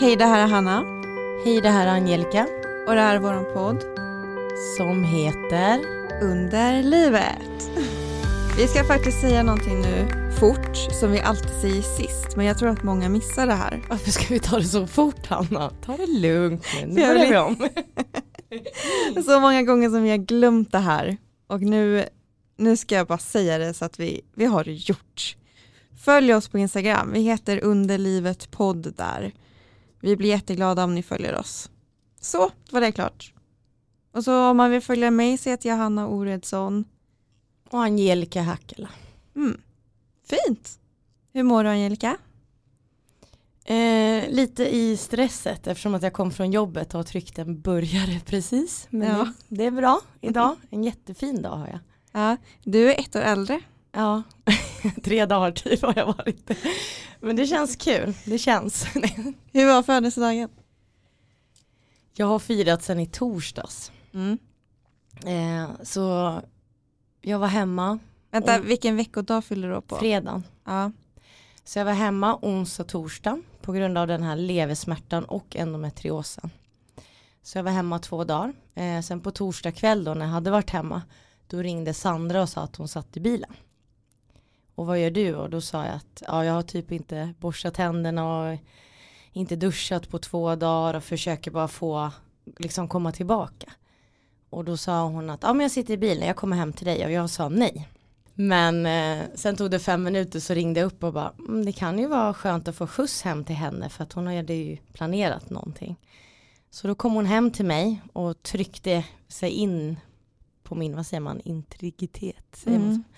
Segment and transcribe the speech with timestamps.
[0.00, 0.84] Hej, det här är Hanna
[1.44, 2.46] Hej, det här är Angelica
[2.86, 3.82] och det här är vår podd
[4.76, 5.80] som heter
[6.22, 7.70] Under livet.
[8.56, 10.08] Vi ska faktiskt säga någonting nu
[10.40, 13.82] fort som vi alltid säger sist, men jag tror att många missar det här.
[13.88, 15.70] Varför ska vi ta det så fort Hanna?
[15.70, 17.68] Ta det lugnt nu, börjar vi om.
[19.24, 22.04] Så många gånger som vi har glömt det här och nu,
[22.56, 25.36] nu ska jag bara säga det så att vi, vi har det gjort.
[26.04, 29.32] Följ oss på Instagram, vi heter Underlivet podd där.
[30.00, 31.70] Vi blir jätteglada om ni följer oss.
[32.20, 33.32] Så, var det klart.
[34.12, 36.84] Och så om man vill följa mig så heter jag Hanna Oredsson.
[37.70, 38.88] Och Angelica Hackela.
[39.36, 39.60] Mm.
[40.24, 40.78] Fint.
[41.32, 42.16] Hur mår du Angelica?
[43.64, 48.20] Eh, lite i stresset eftersom att jag kom från jobbet och har tryckt en burgare
[48.26, 48.86] precis.
[48.90, 49.24] Men Ja.
[49.48, 50.56] det, det är bra idag.
[50.70, 51.78] En jättefin dag har jag.
[52.12, 53.60] Ja, du är ett år äldre.
[53.98, 54.22] Ja,
[55.02, 56.50] tre dagar typ har jag varit.
[57.20, 58.14] Men det känns kul.
[58.24, 58.84] Det känns.
[59.52, 60.48] Hur var födelsedagen?
[62.14, 63.92] Jag har firat sedan i torsdags.
[64.14, 64.38] Mm.
[65.26, 66.34] Eh, så
[67.20, 67.98] jag var hemma
[68.30, 69.96] Vänta, vilken veckodag fyller du då på?
[69.96, 70.44] fredagen.
[70.64, 70.92] Ja.
[71.64, 76.50] Så jag var hemma onsdag torsdag på grund av den här leversmärtan och endometriosen.
[77.42, 78.52] Så jag var hemma två dagar.
[78.74, 81.02] Eh, sen på torsdag kväll då när jag hade varit hemma
[81.46, 83.54] då ringde Sandra och sa att hon satt i bilen.
[84.78, 85.34] Och vad gör du?
[85.34, 88.58] Och då sa jag att ja, jag har typ inte borstat tänderna och
[89.32, 92.10] inte duschat på två dagar och försöker bara få
[92.58, 93.72] liksom komma tillbaka.
[94.50, 96.86] Och då sa hon att ja men jag sitter i bilen, jag kommer hem till
[96.86, 97.88] dig och jag sa nej.
[98.34, 101.72] Men eh, sen tog det fem minuter så ringde jag upp och bara mm, det
[101.72, 104.76] kan ju vara skönt att få skjuts hem till henne för att hon hade ju
[104.92, 105.96] planerat någonting.
[106.70, 109.96] Så då kom hon hem till mig och tryckte sig in
[110.62, 112.44] på min, vad säger man, integritet.
[112.52, 113.02] Säger man Mm.
[113.02, 113.14] så?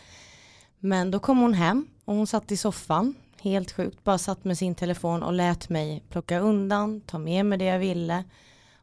[0.80, 4.58] Men då kom hon hem och hon satt i soffan, helt sjukt, bara satt med
[4.58, 8.24] sin telefon och lät mig plocka undan, ta med mig det jag ville.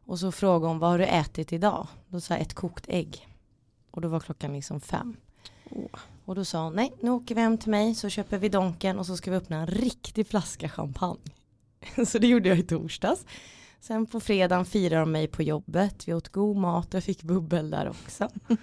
[0.06, 1.88] Och så frågade hon, vad har du ätit idag?
[2.08, 3.28] Då sa jag ett kokt ägg.
[3.92, 5.18] Och då var klockan liksom fem.
[5.70, 6.00] Åh.
[6.26, 9.00] Och då sa hon, nej nu åker vi hem till mig så köper vi Donken
[9.00, 11.32] och så ska vi öppna en riktig flaska champagne.
[12.08, 13.26] så det gjorde jag i torsdags.
[13.80, 17.24] Sen på fredagen firade de mig på jobbet, vi åt god mat och jag fick
[17.24, 18.30] bubbel där också.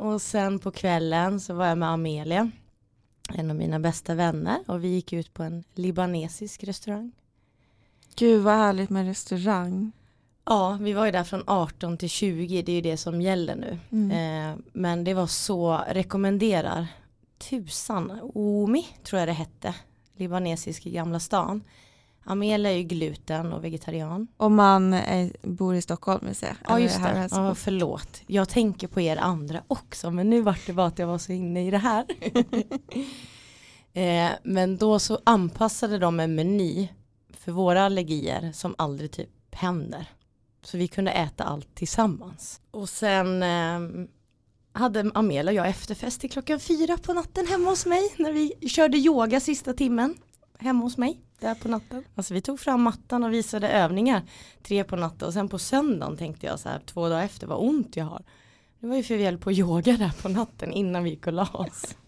[0.00, 2.50] och sen på kvällen så var jag med Amelia,
[3.34, 7.12] en av mina bästa vänner och vi gick ut på en libanesisk restaurang.
[8.16, 9.92] Gud vad härligt med restaurang.
[10.44, 13.56] Ja, vi var ju där från 18 till 20, det är ju det som gäller
[13.56, 13.78] nu.
[13.90, 14.10] Mm.
[14.10, 16.86] Eh, men det var så, rekommenderar
[17.38, 19.74] tusan, Omi tror jag det hette,
[20.16, 21.64] libanesisk i Gamla stan.
[22.30, 24.28] Amelia är ju gluten och vegetarian.
[24.36, 26.56] Om man är, bor i Stockholm vill säga.
[26.68, 28.22] Ja just och det, ja, förlåt.
[28.26, 31.32] Jag tänker på er andra också men nu vart det bara att jag var så
[31.32, 32.06] inne i det här.
[33.92, 36.88] eh, men då så anpassade de en meny
[37.38, 40.06] för våra allergier som aldrig typ händer.
[40.62, 42.60] Så vi kunde äta allt tillsammans.
[42.70, 44.06] Och sen eh,
[44.72, 48.68] hade Amelia och jag efterfest till klockan fyra på natten hemma hos mig när vi
[48.68, 50.14] körde yoga sista timmen
[50.60, 52.04] hemma hos mig där på natten.
[52.14, 54.22] Alltså vi tog fram mattan och visade övningar
[54.62, 57.68] tre på natten och sen på söndagen tänkte jag så här två dagar efter vad
[57.68, 58.22] ont jag har.
[58.80, 61.32] Det var ju för vi höll på yoga där på natten innan vi gick och
[61.32, 61.96] la oss.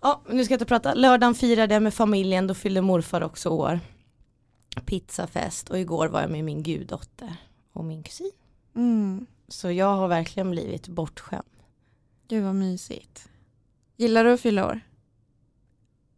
[0.00, 0.94] Ja, nu ska jag inte prata.
[0.94, 3.80] Lördagen firade jag med familjen, då fyllde morfar också år.
[4.86, 7.36] Pizzafest och igår var jag med min guddotter
[7.72, 8.30] och min kusin.
[8.76, 9.26] Mm.
[9.48, 11.42] Så jag har verkligen blivit bortskämd.
[12.28, 13.28] Gud vad mysigt.
[13.96, 14.80] Gillar du att fylla år?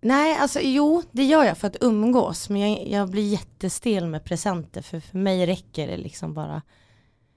[0.01, 2.49] Nej, alltså jo, det gör jag för att umgås.
[2.49, 4.83] Men jag, jag blir jättestel med presenter.
[4.83, 6.63] För för mig räcker det liksom bara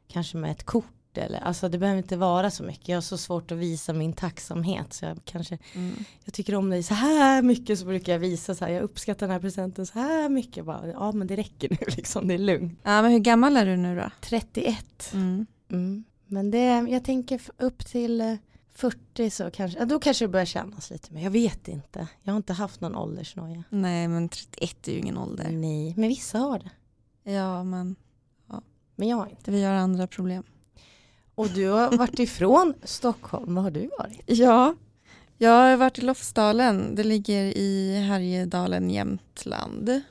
[0.07, 0.85] kanske med ett kort.
[1.16, 2.88] Eller, alltså det behöver inte vara så mycket.
[2.88, 4.94] Jag har så svårt att visa min tacksamhet.
[4.94, 5.96] Så jag kanske, Mm.
[6.23, 8.72] jag tycker om dig så här mycket så brukar jag visa så här.
[8.72, 10.66] Jag uppskattar den här presenten så här mycket.
[10.66, 12.79] Bara, ja men det räcker nu liksom, det är lugnt.
[12.84, 14.09] Ja men hur gammal är du nu då?
[14.22, 15.09] 31.
[15.13, 15.46] Mm.
[15.72, 16.03] Mm.
[16.28, 18.34] Men det, jag tänker upp till eh,
[18.75, 21.14] 40 så kanske, ja, då kanske det börjar kännas lite.
[21.14, 22.08] Men jag vet inte.
[22.23, 23.64] Jag har inte haft någon åldersnoja.
[23.70, 25.49] Nej men 31 är ju ingen ålder.
[25.52, 26.72] Nej, men vissa har det.
[27.31, 27.96] Ja men
[28.96, 29.52] Men jag har inte.
[29.52, 30.43] vi har andra problem.
[31.35, 34.22] Och du har varit ifrån Stockholm, vad har du varit?
[34.25, 34.76] Ja,
[35.37, 36.96] jag har varit i Lofsdalen.
[36.96, 40.02] Det ligger i Härjedalen, Jämtland.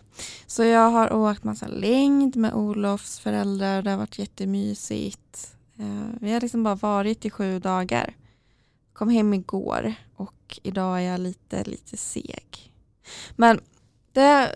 [0.47, 3.83] Så jag har åkt massa längd med Olofs föräldrar.
[3.83, 5.57] Det har varit jättemysigt.
[5.79, 8.17] Eh, Vi har liksom bara varit i sju dagar.
[8.93, 12.73] Kom hem igår och idag är jag lite, lite seg.
[13.37, 13.61] Men
[14.13, 14.55] det...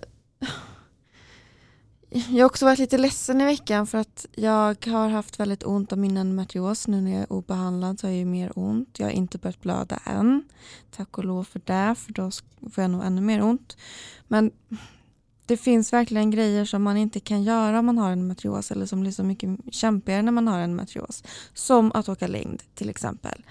[2.11, 5.93] Jag har också varit lite ledsen i veckan för att jag har haft väldigt ont
[5.93, 6.89] av min endometrios.
[6.89, 8.99] Nu när jag är obehandlad så har jag ju mer ont.
[8.99, 10.45] Jag har inte börjat blöda än.
[10.91, 12.31] Tack och lov för det, för då
[12.71, 13.77] får jag nog ännu mer ont.
[14.29, 14.51] Men
[15.47, 18.87] det finns verkligen grejer som man inte kan göra om man har en matrios eller
[18.87, 21.25] som blir så mycket kämpigare när man har en matrios.
[21.55, 23.45] Som att åka längd till exempel.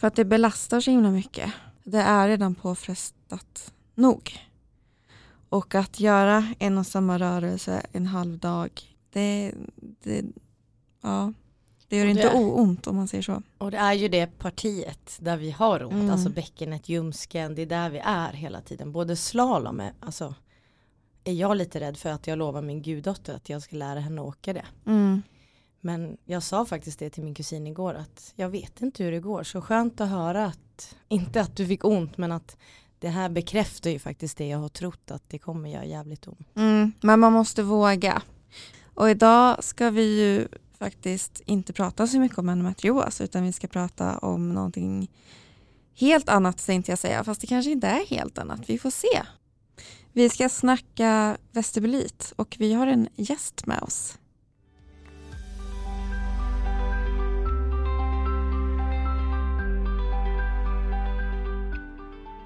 [0.00, 1.52] För att det belastar så himla mycket.
[1.84, 4.38] Det är redan påfrestat nog.
[5.48, 8.70] Och att göra en och samma rörelse en halv dag,
[9.12, 9.54] det,
[10.02, 10.24] det,
[11.00, 11.32] ja,
[11.88, 13.42] det gör det inte ont om man säger så.
[13.58, 16.10] Och det är ju det partiet där vi har ont, Mm.
[16.10, 18.92] alltså bäckenet, ljumsken, det är där vi är hela tiden.
[18.92, 20.34] Både slalom är, alltså
[21.24, 24.20] är jag lite rädd för att jag lovar min guddotter att jag ska lära henne
[24.20, 24.66] åka det.
[24.86, 25.22] Mm.
[25.80, 29.20] Men jag sa faktiskt det till min kusin igår att jag vet inte hur det
[29.20, 29.42] går.
[29.42, 32.56] Så skönt att höra att, inte att du fick ont men att
[32.98, 36.56] det här bekräftar ju faktiskt det jag har trott att det kommer göra jävligt ont.
[36.56, 38.22] Mm, men man måste våga.
[38.94, 40.48] Och idag ska vi ju
[40.78, 45.08] faktiskt inte prata så mycket om endometrios utan vi ska prata om någonting
[45.94, 47.24] helt annat tänkte jag säga.
[47.24, 49.22] Fast det kanske inte är helt annat, vi får se.
[50.12, 54.18] Vi ska snacka vestibulit och vi har en gäst med oss.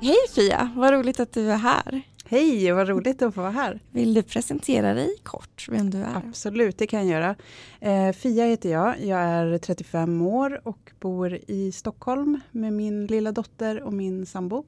[0.05, 2.03] Hej Fia, vad roligt att du är här.
[2.25, 3.81] Hej, vad roligt att få vara här.
[3.91, 6.17] Vill du presentera dig kort, vem du är?
[6.17, 7.37] Absolut, det kan jag göra.
[7.81, 9.05] Eh, Fia heter jag.
[9.05, 14.65] Jag är 35 år och bor i Stockholm med min lilla dotter och min sambo.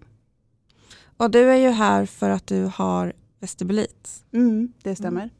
[1.17, 4.25] Och du är ju här för att du har vestibulit.
[4.33, 5.31] Mm, det stämmer.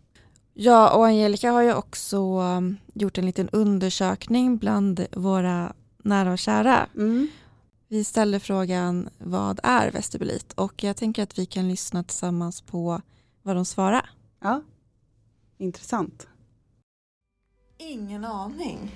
[0.55, 5.73] Ja, och Angelica har ju också um, gjort en liten undersökning bland våra
[6.03, 6.87] nära och kära.
[6.97, 7.29] Mm.
[7.89, 10.53] Vi ställde frågan vad är vestibulit?
[10.53, 13.01] Och jag tänker att vi kan lyssna tillsammans på
[13.43, 14.11] vad de svarar.
[14.41, 14.63] Ja,
[15.59, 16.29] intressant.
[17.79, 18.91] Ingen aning.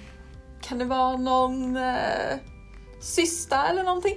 [0.60, 2.38] Kan det vara någon eh,
[3.00, 4.16] cysta eller någonting?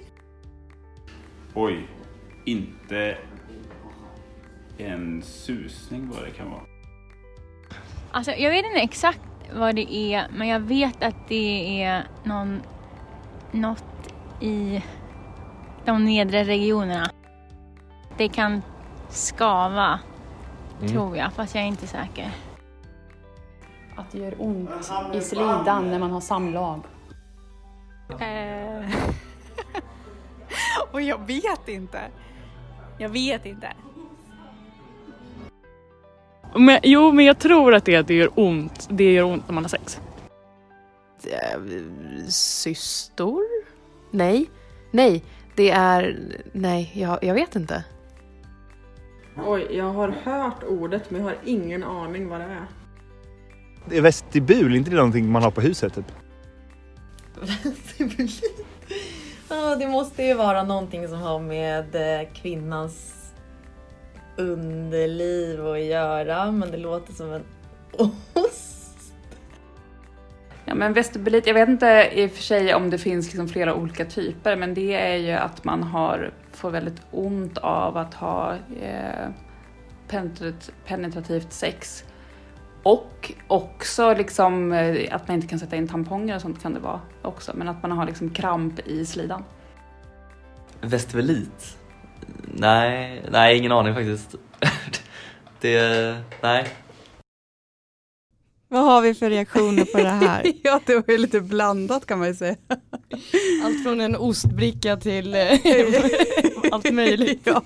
[1.56, 1.88] Oj,
[2.46, 3.18] inte
[4.78, 6.64] en susning vad det kan vara.
[8.12, 9.22] Alltså, jag vet inte exakt
[9.56, 12.62] vad det är, men jag vet att det är någon,
[13.52, 13.93] något
[14.44, 14.84] i
[15.86, 17.12] de nedre regionerna.
[18.18, 18.62] Det kan
[19.10, 20.00] skava,
[20.88, 22.32] tror jag, fast jag är inte säker.
[23.96, 24.70] Att det gör ont
[25.14, 26.82] i slidan när man har samlag.
[28.20, 28.90] Eh.
[30.92, 32.02] Och jag vet inte.
[32.98, 33.74] Jag vet inte.
[36.56, 38.88] Men, jo, men jag tror att det, det gör ont.
[38.90, 40.02] Det gör ont när man har sex.
[42.28, 43.53] Systor?
[44.14, 44.50] Nej,
[44.92, 45.24] nej,
[45.56, 46.18] det är...
[46.52, 47.84] Nej, jag, jag vet inte.
[49.46, 52.68] Oj, jag har hört ordet men jag har ingen aning vad det är.
[53.90, 56.12] Det är vestibul, inte det någonting man har på huset typ?
[59.50, 63.14] Ja, det måste ju vara någonting som har med eh, kvinnans
[64.38, 67.44] underliv att göra, men det låter som en
[68.34, 68.73] ost.
[70.66, 73.76] Ja, men vestibulit, jag vet inte i och för sig om det finns liksom flera
[73.76, 78.54] olika typer, men det är ju att man har, får väldigt ont av att ha
[78.82, 79.30] eh,
[80.86, 82.04] penetrativt sex.
[82.84, 86.80] Och också liksom eh, att man inte kan sätta in tamponger och sånt kan det
[86.80, 89.44] vara också, men att man har liksom kramp i slidan.
[90.82, 91.78] Vestibulit?
[92.54, 94.36] Nej, nej ingen aning faktiskt.
[95.62, 96.68] det, nej.
[98.74, 100.54] Vad har vi för reaktioner på det här?
[100.64, 102.56] ja, det var ju lite blandat kan man ju säga.
[103.64, 105.60] Allt från en ostbricka till eh,
[106.72, 107.42] allt möjligt.
[107.44, 107.64] ja.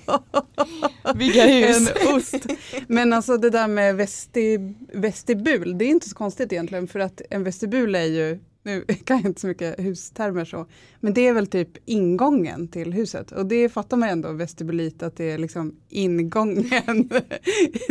[1.14, 1.90] Bygga hus.
[1.90, 2.46] En ost.
[2.86, 4.58] Men alltså det där med vesti,
[4.92, 9.16] vestibul, det är inte så konstigt egentligen för att en vestibul är ju, nu kan
[9.16, 10.66] jag inte så mycket hustermer så,
[11.00, 15.16] men det är väl typ ingången till huset och det fattar man ändå vestibulit att
[15.16, 17.10] det är liksom ingången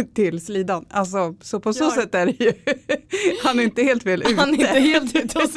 [0.13, 0.86] till slidan.
[0.89, 1.91] Alltså så på så Ja.
[1.91, 2.53] sätt är det ju,
[3.43, 4.36] han är inte helt fel ute.
[4.36, 5.50] Han är inte helt ute och.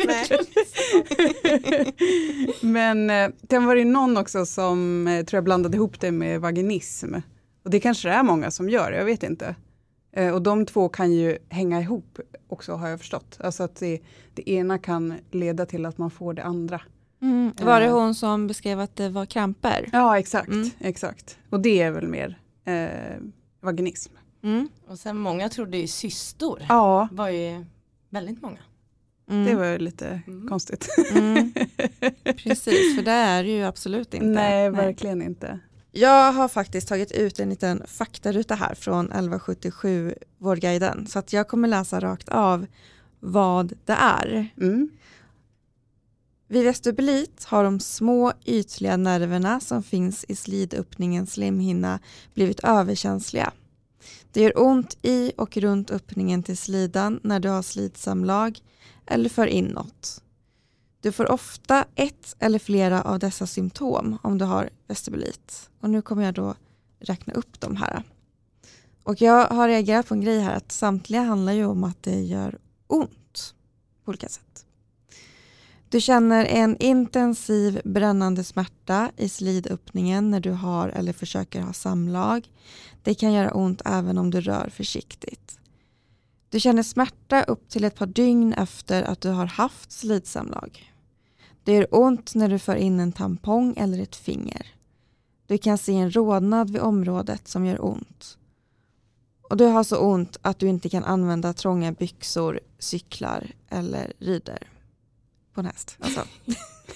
[2.61, 6.40] Men eh, sen var det någon också som eh, tror jag blandade ihop det med
[6.40, 7.14] vaginism.
[7.64, 9.55] Och det kanske det är många som gör, jag vet inte.
[10.12, 13.38] Eh, och de två kan ju hänga ihop också har jag förstått.
[13.40, 14.00] Alltså att det,
[14.35, 16.81] det ena kan leda till att man får det andra.
[17.23, 17.52] Mm.
[17.62, 19.88] Var det hon som beskrev att det var kramper?
[19.93, 20.49] Ja, exakt.
[20.49, 20.71] Mm.
[20.79, 21.38] exakt.
[21.50, 23.17] Och det är väl mer eh,
[23.61, 24.12] vaginism.
[24.43, 24.69] Mm.
[24.87, 26.62] Och sen många trodde ju systor.
[26.69, 27.09] Ja.
[27.12, 27.64] var ju
[28.09, 28.59] väldigt många.
[29.31, 29.45] Mm.
[29.45, 30.88] Det var ju lite konstigt.
[31.14, 31.52] Mm.
[32.25, 34.26] Precis, för det är det ju absolut inte.
[34.26, 35.61] Nej, verkligen inte.
[35.92, 41.49] Jag har faktiskt tagit ut en liten faktaruta här från 1177 Vårdguiden så att jag
[41.49, 42.66] kommer läsa rakt av
[43.20, 44.49] vad det är.
[44.61, 44.90] Mm.
[46.49, 52.00] Vid vestibulit har de små ytliga nerverna som finns i slidöppningens slemhinna
[52.35, 53.52] blivit överkänsliga.
[54.32, 58.59] Det gör ont i och runt öppningen till slidan när du har slidsamlag
[59.06, 60.23] eller för inåt.
[61.00, 65.71] Du får ofta ett eller flera av dessa symptom om du har vestibulit.
[65.80, 66.54] Och nu kommer jag då
[67.00, 68.02] räkna upp de här.
[69.02, 72.21] Och jag har reagerat på en grej här att samtliga handlar ju om att det
[72.21, 73.54] gör ont
[74.04, 74.66] på olika sätt.
[75.88, 82.49] Du känner en intensiv brännande smärta i slidöppningen när du har eller försöker ha samlag.
[83.02, 85.59] Det kan göra ont även om du rör försiktigt.
[86.49, 90.89] Du känner smärta upp till ett par dygn efter att du har haft slidsamlag.
[91.64, 94.67] Det gör ont när du för in en tampong eller ett finger.
[95.47, 98.38] Du kan se en rodnad vid området som gör ont.
[99.43, 104.69] Och du har så ont att du inte kan använda trånga byxor, cyklar eller rider
[105.55, 105.97] på en häst.
[106.00, 106.25] Alltså.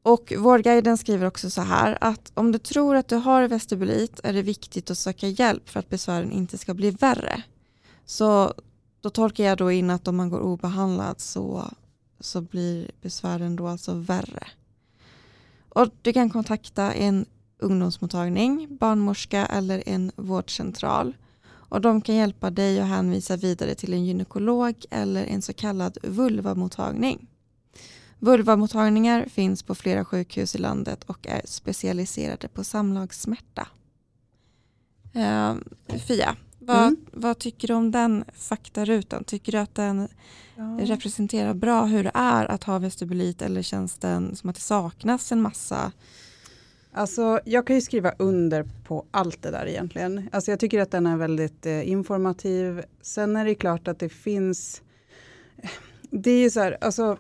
[0.03, 4.33] Och Vårdguiden skriver också så här att om du tror att du har vestibulit är
[4.33, 7.43] det viktigt att söka hjälp för att besvären inte ska bli värre.
[8.13, 8.55] Så
[9.01, 11.71] då tolkar jag då in att om man går obehandlad så,
[12.21, 14.47] så blir besvären då alltså värre.
[15.69, 17.27] Och du kan kontakta en
[17.59, 21.17] ungdomsmottagning, barnmorska eller en vårdcentral.
[21.45, 25.99] Och de kan hjälpa dig att hänvisa vidare till en gynekolog eller en så kallad
[26.03, 27.27] vulvamottagning.
[28.19, 33.69] Vulvamottagningar finns på flera sjukhus i landet och är specialiserade på samlagssmärta.
[35.17, 35.55] Uh,
[36.07, 36.97] Fia, vad, mm.
[37.13, 39.25] vad, tycker du om den faktarutan?
[39.25, 40.09] Tycker du att den
[40.57, 40.79] ja.
[40.81, 45.33] representerar bra hur det är att ha vestibulit eller känns den som att det saknas
[45.33, 45.93] en massa
[46.95, 50.29] Alltså, jag kan ju skriva under på allt det där egentligen.
[50.33, 52.83] Alltså, jag tycker att den är väldigt eh, informativ.
[53.03, 54.83] Sen är det klart att det finns...
[56.11, 57.19] Det är ju så här, alltså,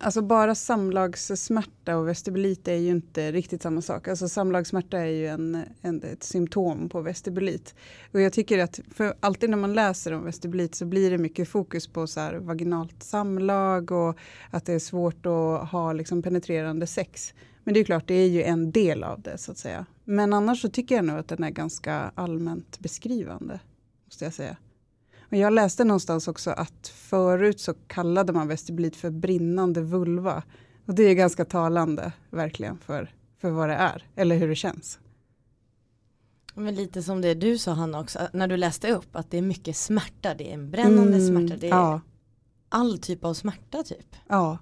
[0.00, 4.08] alltså bara samlagssmärta och vestibulit är ju inte riktigt samma sak.
[4.08, 7.74] Alltså samlagssmärta är ju en, en, ett symptom på vestibulit.
[8.12, 11.48] Och jag tycker att för alltid när man läser om vestibulit så blir det mycket
[11.48, 14.18] fokus på så här vaginalt samlag och
[14.50, 17.34] att det är svårt att ha liksom penetrerande sex.
[17.64, 19.86] Men det är klart, det är ju en del av det så att säga.
[20.04, 23.60] Men annars så tycker jag nog att den är ganska allmänt beskrivande.
[24.04, 24.56] Måste jag säga.
[25.32, 30.42] Och jag läste någonstans också att förut så kallade man vestibulit för brinnande vulva.
[30.86, 34.98] Och det är ganska talande verkligen för, för vad det är, eller hur det känns.
[36.54, 39.42] Men lite som det du sa Hanna också, när du läste upp att det är
[39.42, 42.00] mycket smärta, det är en brännande mm, smärta, det är ja.
[42.68, 44.16] all typ av smärta typ.
[44.28, 44.58] Ja,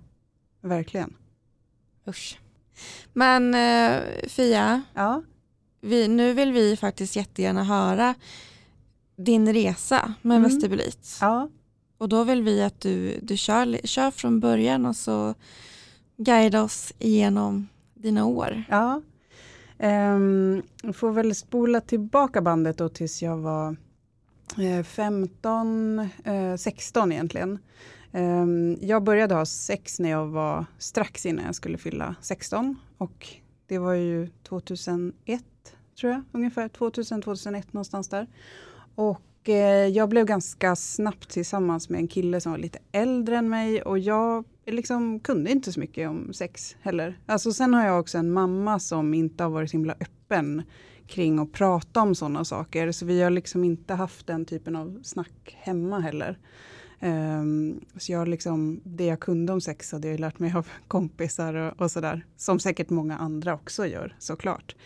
[0.61, 1.17] verkligen.
[2.09, 2.41] Usch.
[3.12, 5.23] Men eh, Fia, ja?
[5.81, 8.15] vi, nu vill vi faktiskt jättegärna höra
[9.25, 10.50] din resa med mm.
[10.50, 11.19] vestibulit.
[11.21, 11.49] Ja.
[11.99, 15.35] Och då vill vi att du, du kör, kör från början och så
[16.17, 18.62] guida oss igenom dina år.
[18.69, 19.03] Ja.
[19.79, 20.62] Um,
[20.93, 23.77] får väl spola tillbaka bandet då tills jag var
[24.59, 27.59] eh, 15, eh, 16 egentligen.
[28.12, 33.27] Um, jag började ha sex när jag var strax innan jag skulle fylla 16 och
[33.67, 35.45] det var ju 2001
[36.00, 38.27] tror jag, ungefär 2000-2001 någonstans där.
[38.95, 43.49] Och eh, jag blev ganska snabbt tillsammans med en kille som var lite äldre än
[43.49, 47.19] mig och jag liksom kunde inte så mycket om sex heller.
[47.27, 50.63] Alltså sen har jag också en mamma som inte har varit så himla öppen
[51.07, 52.93] kring att prata om sådana saker.
[52.93, 56.39] Så vi har liksom inte haft den typen av snack hemma heller.
[57.03, 61.55] Um, så jag liksom, det jag kunde om sex hade jag lärt mig av kompisar
[61.55, 62.27] och, och sådär.
[62.37, 64.77] Som säkert många andra också gör såklart.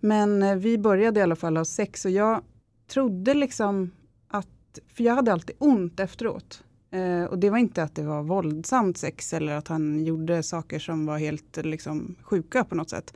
[0.00, 2.42] Men eh, vi började i alla fall ha sex och jag
[2.88, 3.90] trodde liksom
[4.28, 6.64] att, för jag hade alltid ont efteråt.
[6.90, 10.78] Eh, och det var inte att det var våldsamt sex eller att han gjorde saker
[10.78, 13.14] som var helt liksom, sjuka på något sätt.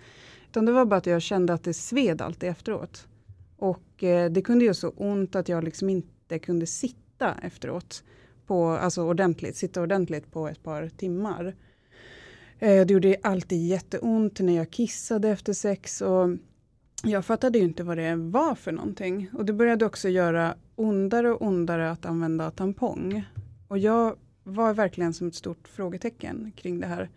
[0.51, 3.07] Utan det var bara att jag kände att det sved alltid efteråt.
[3.57, 8.05] Och eh, det kunde göra så ont att jag liksom inte kunde sitta efteråt
[8.47, 11.55] på, alltså ordentligt, sitta ordentligt på ett par timmar.
[12.59, 16.29] Eh, det gjorde alltid jätteont när jag kissade efter sex och
[17.03, 19.31] jag fattade ju inte vad det var för någonting.
[19.33, 23.25] Och det började också göra ondare och ondare att använda tampong.
[23.69, 27.11] Och jag var verkligen som ett stort frågetecken kring det här.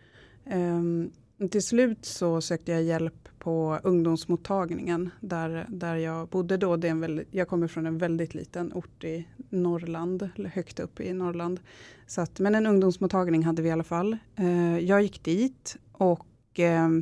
[0.54, 1.12] Um,
[1.52, 6.76] till slut så sökte jag hjälp på ungdomsmottagningen där, där jag bodde då.
[6.76, 10.80] Det är en väldigt, jag kommer från en väldigt liten ort i Norrland, eller högt
[10.80, 11.60] upp i Norrland.
[12.08, 14.18] Så att, men en ungdomsmottagning hade vi i alla fall.
[14.40, 17.02] Uh, jag gick dit och uh,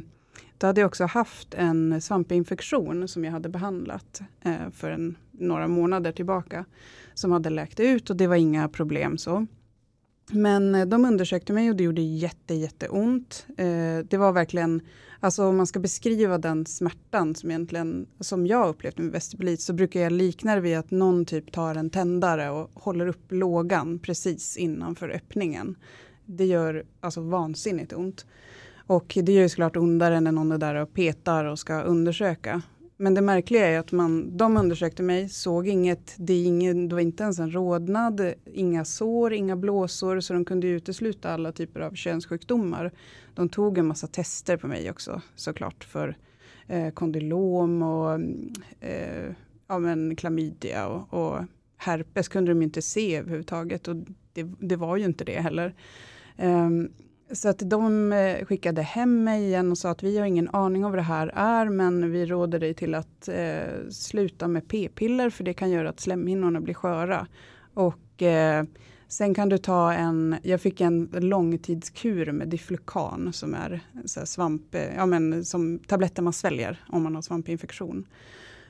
[0.63, 5.67] då hade jag också haft en svampinfektion som jag hade behandlat eh, för en, några
[5.67, 6.65] månader tillbaka.
[7.13, 9.47] Som hade läkt ut och det var inga problem så.
[10.31, 13.45] Men eh, de undersökte mig och det gjorde jätte, jätteont.
[13.57, 14.81] Eh, det var verkligen,
[15.19, 19.73] alltså om man ska beskriva den smärtan som egentligen, som jag upplevt med vestibulit, så
[19.73, 23.99] brukar jag likna det vid att någon typ tar en tändare och håller upp lågan
[23.99, 25.75] precis innanför öppningen.
[26.25, 28.25] Det gör alltså vansinnigt ont.
[28.93, 32.61] Och det gör ju såklart ondare när någon är där och petar och ska undersöka.
[32.97, 36.95] Men det märkliga är att man, de undersökte mig, såg inget, det, är ingen, det
[36.95, 41.79] var inte ens en rodnad, inga sår, inga blåsor, så de kunde utesluta alla typer
[41.79, 42.91] av könssjukdomar.
[43.33, 46.17] De tog en massa tester på mig också såklart för
[46.67, 48.13] eh, kondylom och
[48.79, 49.31] eh,
[49.67, 51.45] ja, men klamydia och, och
[51.77, 53.95] herpes kunde de inte se överhuvudtaget och
[54.33, 55.75] det, det var ju inte det heller.
[56.37, 56.89] Um,
[57.33, 60.85] så att de eh, skickade hem mig igen och sa att vi har ingen aning
[60.85, 65.29] om vad det här är, men vi råder dig till att eh, sluta med p-piller,
[65.29, 67.27] för det kan göra att slemhinnorna blir sköra.
[67.73, 68.63] Och eh,
[69.07, 74.75] sen kan du ta en, jag fick en långtidskur med Diflucan som är så svamp,
[74.75, 78.05] eh, ja men som tabletter man sväljer om man har svampinfektion.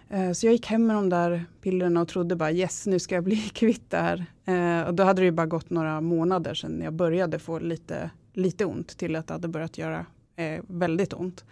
[0.09, 3.15] Eh, så jag gick hem med de där pillerna och trodde bara yes, nu ska
[3.15, 4.25] jag bli kvitt det här.
[4.45, 8.09] Eh, och då hade det ju bara gått några månader sedan jag började få lite
[8.33, 11.45] lite ont till att det hade börjat göra eh, väldigt ont.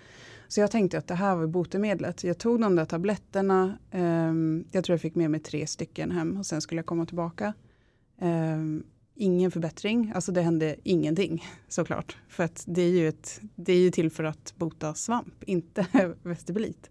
[0.48, 2.24] Så jag tänkte att det här var botemedlet.
[2.24, 3.78] Jag tog de där tabletterna.
[3.92, 4.34] Eh,
[4.72, 7.54] jag tror jag fick med mig tre stycken hem och sen skulle jag komma tillbaka.
[8.22, 8.58] Eh,
[9.16, 12.18] ingen förbättring, alltså det hände ingenting såklart.
[12.28, 15.88] För att det är ju, ett, det är ju till för att bota svamp, inte
[16.24, 16.90] vestibulit.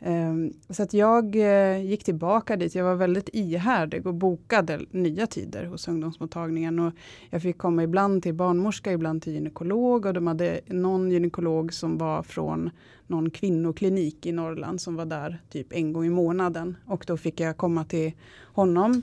[0.00, 2.74] Ehm, så att jag eh, gick tillbaka dit.
[2.74, 6.78] Jag var väldigt ihärdig och bokade nya tider hos ungdomsmottagningen.
[6.78, 6.92] Och
[7.30, 10.06] jag fick komma ibland till barnmorska, ibland till gynekolog.
[10.06, 12.70] Och de hade någon gynekolog som var från
[13.06, 16.76] någon kvinnoklinik i Norrland som var där typ en gång i månaden.
[16.86, 18.12] Och då fick jag komma till
[18.42, 19.02] honom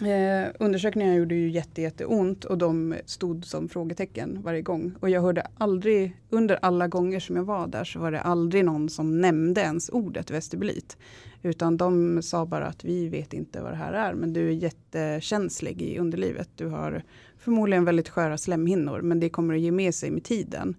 [0.00, 4.94] Eh, undersökningarna gjorde ju jätte, jätteont och de stod som frågetecken varje gång.
[5.00, 8.64] Och jag hörde aldrig, under alla gånger som jag var där så var det aldrig
[8.64, 10.96] någon som nämnde ens ordet vestibulit.
[11.42, 14.52] Utan de sa bara att vi vet inte vad det här är men du är
[14.52, 16.48] jättekänslig i underlivet.
[16.56, 17.02] Du har
[17.38, 20.76] förmodligen väldigt sköra slemhinnor men det kommer att ge med sig med tiden.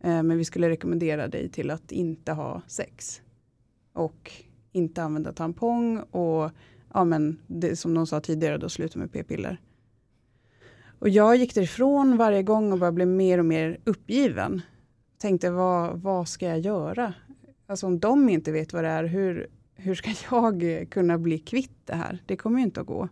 [0.00, 3.20] Eh, men vi skulle rekommendera dig till att inte ha sex.
[3.92, 4.32] Och
[4.72, 6.50] inte använda tampong och
[6.96, 9.60] ja men det, som de sa tidigare, då sluta med p-piller.
[10.98, 14.62] Och jag gick därifrån varje gång och bara blev mer och mer uppgiven.
[15.18, 17.14] Tänkte vad, vad ska jag göra?
[17.66, 21.80] Alltså om de inte vet vad det är, hur, hur ska jag kunna bli kvitt
[21.84, 22.18] det här?
[22.26, 23.08] Det kommer ju inte att gå.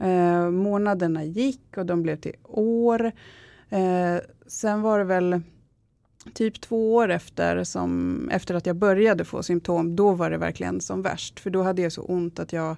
[0.00, 3.12] Eh, månaderna gick och de blev till år.
[3.68, 4.16] Eh,
[4.46, 5.40] sen var det väl
[6.34, 10.80] typ två år efter, som, efter att jag började få symptom, då var det verkligen
[10.80, 11.40] som värst.
[11.40, 12.76] För då hade jag så ont att jag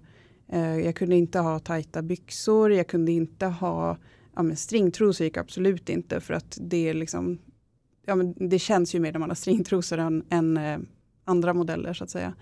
[0.52, 3.96] Eh, jag kunde inte ha tajta byxor, jag kunde inte ha
[4.34, 7.38] ja, men stringtrosor gick absolut inte för att det liksom
[8.06, 10.78] ja, men det känns ju mer när man har stringtrosor än, än eh,
[11.24, 12.34] andra modeller så att säga.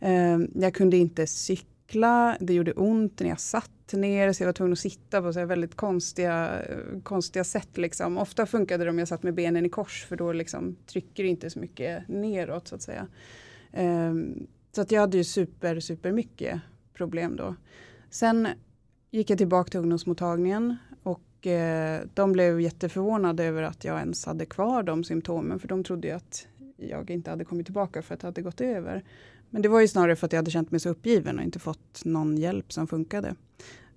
[0.00, 4.52] Eh, jag kunde inte cykla, det gjorde ont när jag satt ner så jag var
[4.52, 6.62] tvungen att sitta på så väldigt konstiga,
[7.02, 7.76] konstiga sätt.
[7.76, 8.18] Liksom.
[8.18, 11.28] Ofta funkade det om jag satt med benen i kors för då liksom trycker det
[11.28, 13.06] inte så mycket neråt så att säga.
[13.72, 14.14] Eh,
[14.72, 16.60] så att jag hade ju super, super mycket
[16.96, 17.54] problem då.
[18.10, 18.48] Sen
[19.10, 24.46] gick jag tillbaka till ungdomsmottagningen och eh, de blev jätteförvånade över att jag ens hade
[24.46, 28.20] kvar de symptomen för de trodde ju att jag inte hade kommit tillbaka för att
[28.20, 29.04] det hade gått över.
[29.50, 31.58] Men det var ju snarare för att jag hade känt mig så uppgiven och inte
[31.58, 33.34] fått någon hjälp som funkade.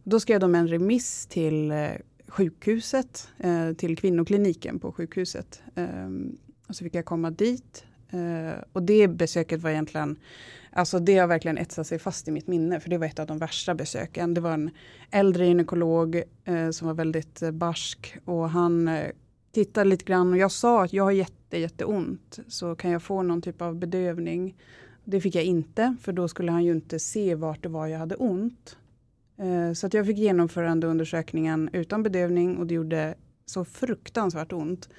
[0.04, 1.90] Då skrev de en remiss till eh,
[2.28, 5.62] sjukhuset, eh, till kvinnokliniken på sjukhuset.
[5.76, 7.86] Ehm, och så fick jag komma dit.
[8.14, 10.20] Uh, och det besöket var egentligen
[10.72, 13.28] Alltså det har verkligen etsat sig fast i mitt minne, för det var ett av
[13.28, 14.34] de värsta besöken.
[14.34, 14.70] Det var en
[15.12, 18.90] äldre gynekolog uh, som var väldigt uh, barsk och han
[19.52, 23.22] tittade lite grann och jag sa att jag har jätte, jätteont, så kan jag få
[23.24, 24.56] någon typ av bedövning?
[25.04, 28.00] Det fick jag inte, för då skulle han ju inte se vart det var jag
[28.00, 28.78] hade ont.
[29.76, 34.90] Så att jag fick genomföra undersökningen utan bedövning och det gjorde så fruktansvärt ont.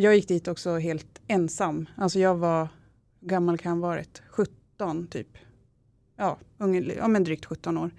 [0.00, 1.88] Jag gick dit också helt ensam.
[1.96, 2.68] Alltså jag var,
[3.20, 5.38] gammal kan ha varit, 17 17 typ.
[6.16, 7.90] Ja, unge, ja men drygt 17 år.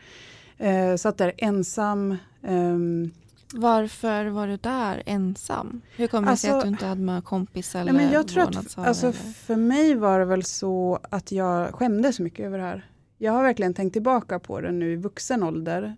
[0.58, 2.18] Eh, satt där ensam.
[2.42, 3.12] Um,
[3.54, 5.82] varför var du där ensam?
[5.96, 8.28] Hur kommer det alltså, sig att du inte hade med kompis eller nej, men jag
[8.28, 12.58] tror att, alltså, För mig var det väl så att jag skämdes så mycket över
[12.58, 12.91] det här.
[13.24, 15.96] Jag har verkligen tänkt tillbaka på det nu i vuxen ålder.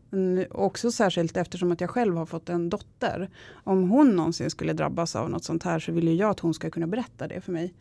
[0.52, 3.30] Också särskilt eftersom att jag själv har fått en dotter.
[3.64, 6.70] Om hon någonsin skulle drabbas av något sånt här så vill jag att hon ska
[6.70, 7.74] kunna berätta det för mig.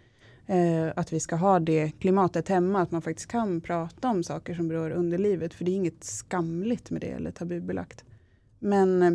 [0.46, 4.54] Eh, att vi ska ha det klimatet hemma, att man faktiskt kan prata om saker
[4.54, 5.54] som berör underlivet.
[5.54, 8.04] För det är inget skamligt med det eller tabubelagt.
[8.58, 9.12] Men eh,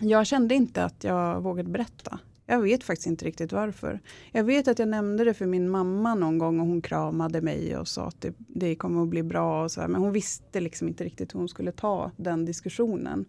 [0.00, 2.18] jag kände inte att jag vågade berätta.
[2.50, 4.00] Jag vet faktiskt inte riktigt varför.
[4.32, 7.76] Jag vet att jag nämnde det för min mamma någon gång och hon kramade mig
[7.76, 9.64] och sa att det, det kommer att bli bra.
[9.64, 13.24] Och så här, men hon visste liksom inte riktigt hur hon skulle ta den diskussionen.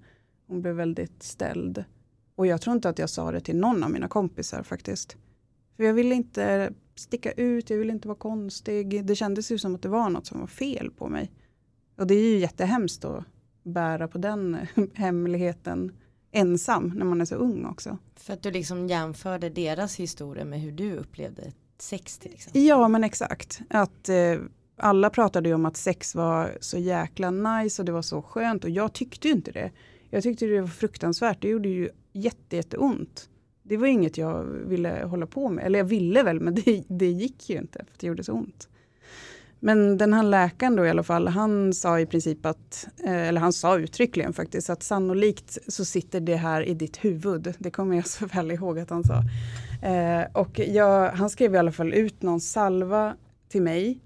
[0.47, 1.83] Hon blev väldigt ställd.
[2.35, 5.17] Och jag tror inte att jag sa det till någon av mina kompisar faktiskt.
[5.77, 9.05] För jag ville inte sticka ut, jag ville inte vara konstig.
[9.05, 11.31] Det kändes ju som att det var något som var fel på mig.
[11.97, 13.23] Och det är ju jättehemskt att
[13.63, 14.57] bära på den
[14.93, 15.91] hemligheten
[16.31, 17.97] ensam när man är så ung också.
[18.15, 22.61] För att du liksom jämförde deras historia med hur du upplevde sex till exempel.
[22.61, 23.61] Ja men exakt.
[23.69, 24.35] Att eh,
[24.77, 28.63] alla pratade ju om att sex var så jäkla nice och det var så skönt
[28.63, 29.71] och jag tyckte ju inte det.
[30.09, 31.41] Jag tyckte det var fruktansvärt.
[31.41, 33.29] Det gjorde ju jätte, jätteont.
[33.63, 35.65] Det var inget jag ville hålla på med.
[35.65, 38.69] Eller jag ville väl men det, det gick ju inte för det gjorde så ont.
[39.59, 43.41] Men den här läkaren då i alla fall, han sa i princip att, eh, eller
[43.41, 47.53] han sa uttryckligen faktiskt, att sannolikt så sitter det här i ditt huvud.
[47.59, 49.23] Det kommer jag så väl ihåg att han sa.
[49.87, 53.15] Eh, och jag, han skrev i alla fall ut någon salva
[53.49, 53.99] till mig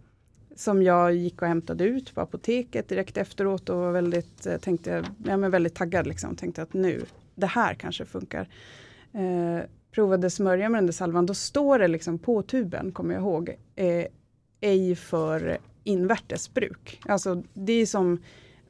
[0.56, 5.04] som jag gick och hämtade ut på apoteket direkt efteråt och var väldigt, eh, tänkte,
[5.26, 6.08] ja, men väldigt taggad.
[6.08, 6.36] Liksom.
[6.36, 8.50] Tänkte att nu, det här kanske funkar.
[9.14, 13.22] Eh, provade smörja med den där salvan, då står det liksom på tuben, kommer jag
[13.22, 14.06] ihåg, eh,
[14.64, 17.02] ej för invärtesbruk.
[17.06, 18.20] Alltså det är som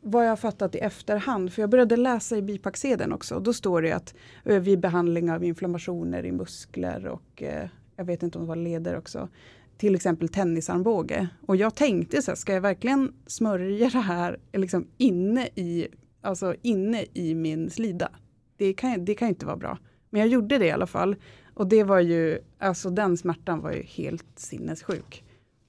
[0.01, 3.39] vad jag har fattat i efterhand, för jag började läsa i bipacksedeln också.
[3.39, 8.23] Då står det att eh, vid behandling av inflammationer i muskler och eh, jag vet
[8.23, 9.29] inte om det var leder också.
[9.77, 11.27] Till exempel tennisarmbåge.
[11.45, 15.87] Och jag tänkte så här, ska jag verkligen smörja det här liksom inne, i,
[16.21, 18.09] alltså inne i min slida?
[18.57, 19.77] Det kan, det kan inte vara bra.
[20.09, 21.15] Men jag gjorde det i alla fall.
[21.53, 25.22] Och det var ju, alltså den smärtan var ju helt sinnessjuk.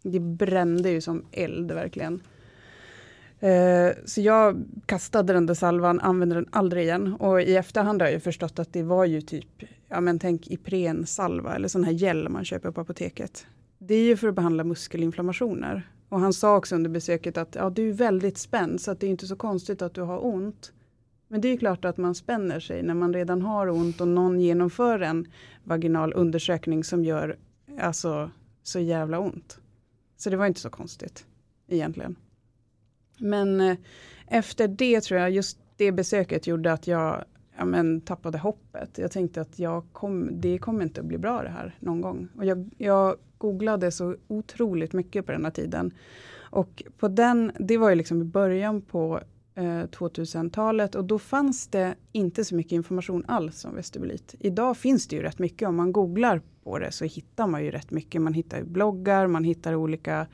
[0.05, 2.23] Det brände ju som eld verkligen.
[3.40, 7.14] Eh, så jag kastade den där salvan, använde den aldrig igen.
[7.14, 11.55] Och i efterhand har jag förstått att det var ju typ, ja men tänk Ipren-salva
[11.55, 13.47] eller sån här gel man köper på apoteket.
[13.79, 15.88] Det är ju för att behandla muskelinflammationer.
[16.09, 19.07] Och han sa också under besöket att ja, du är väldigt spänd så att det
[19.07, 20.73] är inte så konstigt att du har ont.
[21.29, 24.40] Men det är klart att man spänner sig när man redan har ont och någon
[24.40, 25.27] genomför en
[25.64, 27.37] vaginal undersökning som gör
[27.81, 28.31] alltså
[28.62, 29.59] så jävla ont.
[30.16, 31.27] Så det var inte så konstigt
[31.68, 32.16] egentligen.
[33.18, 33.77] Men eh,
[34.27, 37.24] efter det tror jag just det besöket gjorde att jag
[37.57, 38.98] ja, men, tappade hoppet.
[38.98, 42.29] Jag tänkte att jag kom, det kommer inte att bli bra det här någon gång.
[42.37, 45.94] Och jag, jag googlade så otroligt mycket på den här tiden.
[46.37, 49.20] Och på den, det var ju liksom i början på
[49.55, 54.35] eh, 2000-talet och då fanns det inte så mycket information alls om vestibulit.
[54.38, 55.68] Idag finns det ju rätt mycket.
[55.68, 58.22] Om man googlar på det så hittar man ju rätt mycket.
[58.22, 60.27] Man hittar bloggar, man hittar olika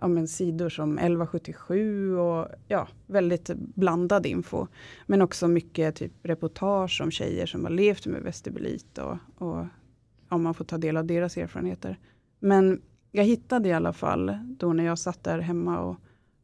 [0.00, 4.66] ja, men sidor som 1177 och ja, väldigt blandad info.
[5.06, 9.66] Men också mycket typ reportage om tjejer som har levt med vestibulit och, och
[10.28, 11.98] om man får ta del av deras erfarenheter.
[12.40, 15.96] Men jag hittade i alla fall, då när jag satt där hemma och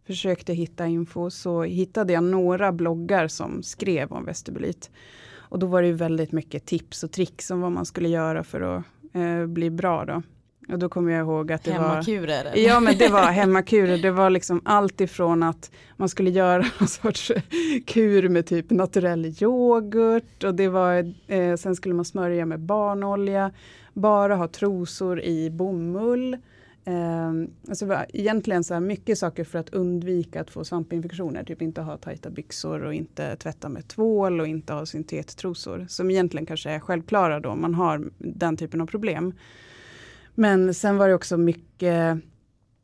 [0.07, 4.91] försökte hitta info, så hittade jag några bloggar som skrev om vestibulit.
[5.35, 8.45] Och då var det ju väldigt mycket tips och tricks om vad man skulle göra
[8.45, 10.23] för att eh, bli bra då.
[10.69, 12.57] Och då kommer jag ihåg att det hemmakurer, var...
[12.57, 13.99] Ja men det var hemmakurer.
[13.99, 17.33] Det var liksom allt ifrån att man skulle göra någon sorts
[17.87, 20.45] kur med typ naturell yoghurt.
[20.45, 23.51] Och det var, eh, sen skulle man smörja med barnolja.
[23.93, 26.37] Bara ha trosor i bomull.
[26.85, 31.45] Ehm, alltså egentligen så här mycket saker för att undvika att få svampinfektioner.
[31.45, 35.87] Typ inte ha tajta byxor och inte tvätta med tvål och inte ha syntettrosor.
[35.89, 39.35] Som egentligen kanske är självklara då om man har den typen av problem.
[40.35, 42.19] Men sen var det också mycket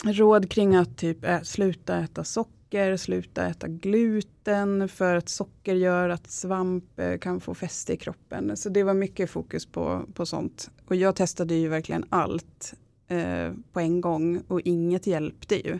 [0.04, 6.08] råd kring att typ ä, sluta äta socker, sluta äta gluten för att socker gör
[6.08, 8.56] att svamp kan få fäste i kroppen.
[8.56, 10.70] Så det var mycket fokus på, på sånt.
[10.86, 12.74] Och jag testade ju verkligen allt
[13.10, 15.78] eh, på en gång och inget hjälpte ju.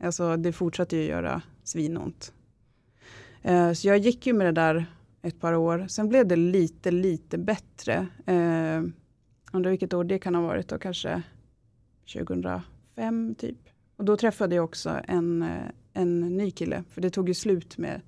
[0.00, 2.32] Alltså det fortsatte ju göra svinont.
[3.42, 4.86] Eh, så jag gick ju med det där
[5.22, 5.86] ett par år.
[5.88, 8.06] Sen blev det lite, lite bättre.
[8.26, 8.82] Eh,
[9.52, 11.22] undrar vilket år det kan ha varit då, kanske
[12.12, 13.58] 2005 typ.
[13.96, 17.78] Och då träffade jag också en, eh, en ny kille, för det tog ju slut
[17.78, 18.00] med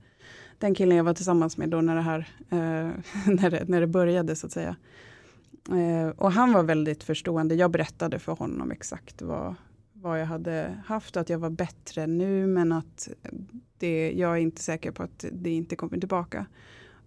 [0.58, 2.18] den killen jag var tillsammans med då när det här
[2.50, 2.90] eh,
[3.26, 4.76] när, det, när det började så att säga.
[5.68, 7.54] Eh, och han var väldigt förstående.
[7.54, 9.54] Jag berättade för honom exakt vad,
[9.92, 13.08] vad jag hade haft, att jag var bättre nu men att
[13.78, 16.46] det, jag är inte säker på att det inte kommer tillbaka.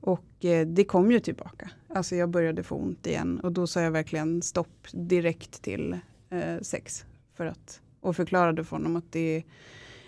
[0.01, 1.69] Och eh, det kom ju tillbaka.
[1.87, 6.59] Alltså jag började få ont igen och då sa jag verkligen stopp direkt till eh,
[6.61, 7.05] sex.
[7.33, 9.43] För att, och förklarade för honom att det,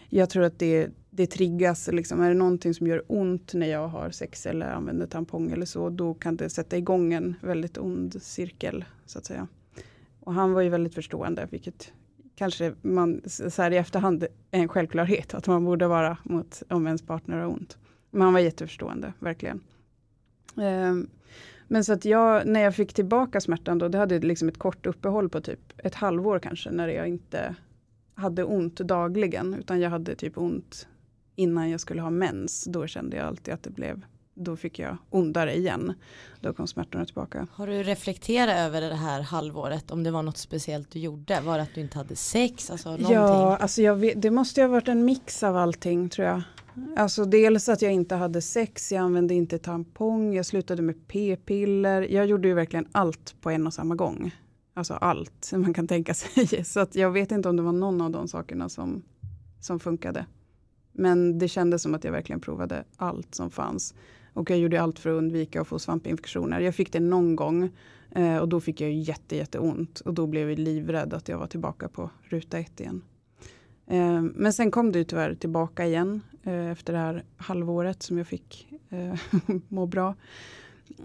[0.09, 3.87] jag tror att det, det triggas, liksom, är det någonting som gör ont när jag
[3.87, 8.21] har sex eller använder tampong eller så, då kan det sätta igång en väldigt ond
[8.21, 9.47] cirkel så att säga.
[10.19, 11.91] Och han var ju väldigt förstående, vilket
[12.35, 16.85] kanske man så här i efterhand är en självklarhet att man borde vara mot om
[16.87, 17.77] ens partner har ont.
[18.11, 19.61] Men han var jätteförstående, verkligen.
[20.55, 21.09] Um,
[21.67, 24.85] men så att jag, när jag fick tillbaka smärtan då, det hade liksom ett kort
[24.85, 27.55] uppehåll på typ ett halvår kanske, när jag inte
[28.15, 30.87] hade ont dagligen, utan jag hade typ ont
[31.35, 32.63] innan jag skulle ha mens.
[32.63, 35.93] Då kände jag alltid att det blev, då fick jag ondare igen.
[36.41, 37.47] Då kom smärtorna tillbaka.
[37.51, 41.41] Har du reflekterat över det här halvåret, om det var något speciellt du gjorde?
[41.41, 42.69] Var det att du inte hade sex?
[42.69, 43.13] Alltså någonting?
[43.13, 46.41] Ja, alltså jag det måste ju ha varit en mix av allting tror jag.
[46.97, 52.01] Alltså dels att jag inte hade sex, jag använde inte tampong, jag slutade med p-piller.
[52.01, 54.35] Jag gjorde ju verkligen allt på en och samma gång.
[54.73, 56.65] Alltså allt man kan tänka sig.
[56.65, 59.03] Så att jag vet inte om det var någon av de sakerna som,
[59.59, 60.25] som funkade.
[60.93, 63.93] Men det kändes som att jag verkligen provade allt som fanns.
[64.33, 66.59] Och jag gjorde allt för att undvika att få svampinfektioner.
[66.59, 67.69] Jag fick det någon gång
[68.11, 69.99] eh, och då fick jag jätte, jätteont.
[69.99, 73.01] Och då blev jag livrädd att jag var tillbaka på ruta ett igen.
[73.87, 78.17] Eh, men sen kom det ju tyvärr tillbaka igen eh, efter det här halvåret som
[78.17, 79.19] jag fick eh,
[79.67, 80.15] må bra.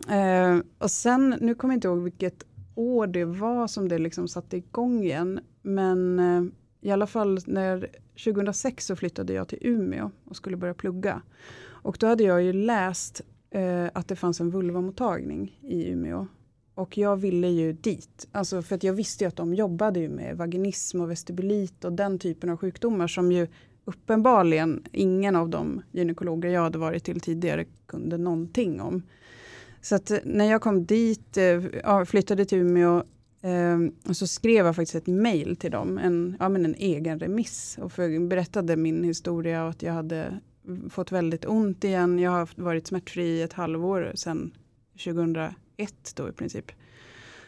[0.09, 4.29] Eh, och sen, nu kommer jag inte ihåg vilket år det var som det liksom
[4.29, 5.41] satte igång igen.
[5.63, 6.43] Men eh,
[6.81, 7.89] i alla fall när
[8.25, 11.23] 2006 så flyttade jag till Umeå och skulle börja plugga.
[11.67, 16.27] Och då hade jag ju läst eh, att det fanns en vulvamottagning i Umeå.
[16.75, 20.09] Och jag ville ju dit, alltså för att jag visste ju att de jobbade ju
[20.09, 23.47] med vaginism och vestibulit och den typen av sjukdomar som ju
[23.85, 29.03] uppenbarligen ingen av de gynekologer jag hade varit till tidigare kunde någonting om.
[29.81, 33.03] Så att eh, när jag kom dit, eh, flyttade till Umeå,
[33.43, 37.19] Um, och så skrev jag faktiskt ett mail till dem, en, ja, men en egen
[37.19, 37.79] remiss.
[37.81, 40.41] Och för, berättade min historia och att jag hade
[40.91, 42.19] fått väldigt ont igen.
[42.19, 44.55] Jag har varit smärtfri i ett halvår sedan
[45.05, 45.55] 2001
[46.15, 46.73] då i princip.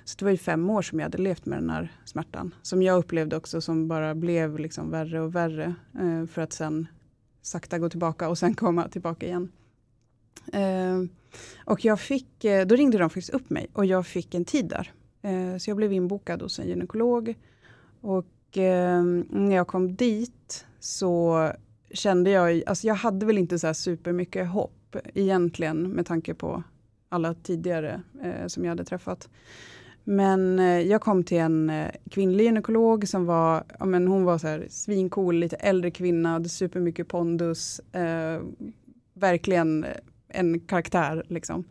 [0.05, 2.55] Så det var ju fem år som jag hade levt med den här smärtan.
[2.63, 5.75] Som jag upplevde också som bara blev liksom värre och värre.
[6.01, 6.87] Uh, för att sen
[7.43, 9.53] sakta gå tillbaka och sen komma tillbaka igen.
[10.55, 11.09] Uh,
[11.65, 14.69] och jag fick, eh, då ringde de faktiskt upp mig och jag fick en tid
[14.69, 14.93] där.
[15.23, 17.35] Eh, så jag blev inbokad hos en gynekolog.
[18.01, 21.51] Och eh, när jag kom dit så
[21.91, 26.63] kände jag, alltså jag hade väl inte så här supermycket hopp egentligen med tanke på
[27.09, 29.29] alla tidigare eh, som jag hade träffat.
[30.05, 34.39] Men eh, jag kom till en eh, kvinnlig gynekolog som var, ja, men hon var
[34.39, 38.43] så här svincool, lite äldre kvinna, hade supermycket pondus, eh,
[39.15, 39.87] verkligen
[40.29, 41.65] en karaktär liksom.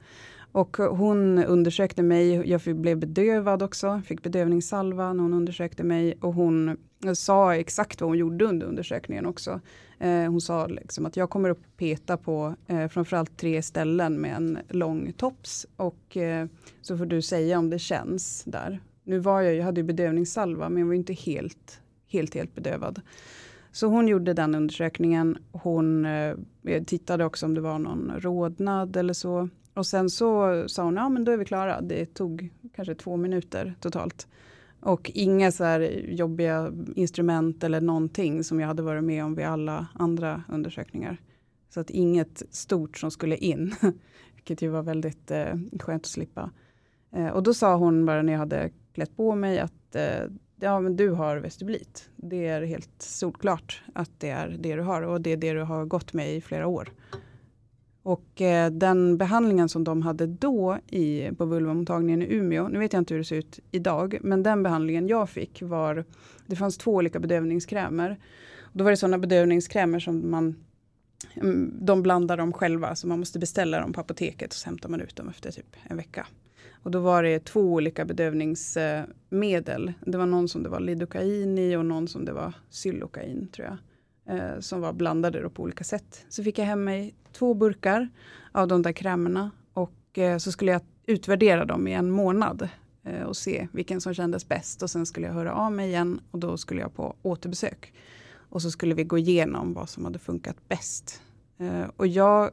[0.52, 6.34] Och hon undersökte mig, jag blev bedövad också, fick bedövningssalva när hon undersökte mig och
[6.34, 6.78] hon
[7.14, 9.62] sa exakt vad hon gjorde under undersökningen också.
[10.00, 14.36] Eh, hon sa liksom att jag kommer att peta på eh, framförallt tre ställen med
[14.36, 16.48] en lång tops och eh,
[16.82, 18.80] så får du säga om det känns där.
[19.04, 23.02] Nu var jag, jag hade ju bedövningssalva men jag var inte helt, helt, helt bedövad.
[23.72, 25.38] Så hon gjorde den undersökningen.
[25.52, 26.36] Hon eh,
[26.86, 29.50] tittade också om det var någon rodnad eller så.
[29.80, 31.82] Och sen så sa hon, ja men då är vi klara.
[31.82, 34.28] Det tog kanske två minuter totalt.
[34.80, 39.46] Och inga så här jobbiga instrument eller någonting som jag hade varit med om vid
[39.46, 41.18] alla andra undersökningar.
[41.70, 43.76] Så att inget stort som skulle in.
[44.36, 46.52] Vilket ju var väldigt eh, skönt att slippa.
[47.12, 50.24] Eh, och då sa hon bara när jag hade klätt på mig att eh,
[50.60, 52.10] ja, men du har vestibulit.
[52.16, 55.62] Det är helt solklart att det är det du har och det är det du
[55.62, 56.90] har gått med i flera år.
[58.04, 62.94] Och eh, den behandlingen som de hade då i, på vulvamottagningen i Umeå, nu vet
[62.94, 66.06] jag inte hur det ser ut idag, men den behandlingen jag fick var,
[66.46, 68.20] det fanns två olika bedövningskrämer.
[68.74, 70.56] Då var det sådana bedövningskrämer som man,
[71.36, 74.90] mm, de blandar dem själva, så man måste beställa dem på apoteket och så hämtar
[74.90, 76.28] man ut dem efter typ en vecka.
[76.84, 79.94] Och då var det två olika bedövningsmedel.
[80.06, 83.68] Det var någon som det var lidokain i och någon som det var xylokain tror
[83.68, 83.78] jag
[84.30, 86.26] eh, som var blandade på olika sätt.
[86.30, 88.10] Så fick jag hem mig två burkar
[88.52, 92.70] av de där krämerna och eh, så skulle jag utvärdera dem i en månad
[93.04, 96.22] eh, och se vilken som kändes bäst och sen skulle jag höra av mig igen
[96.32, 97.94] och då skulle jag på återbesök.
[98.52, 101.22] Och så skulle vi gå igenom vad som hade funkat bäst.
[101.58, 102.52] Eh, och jag,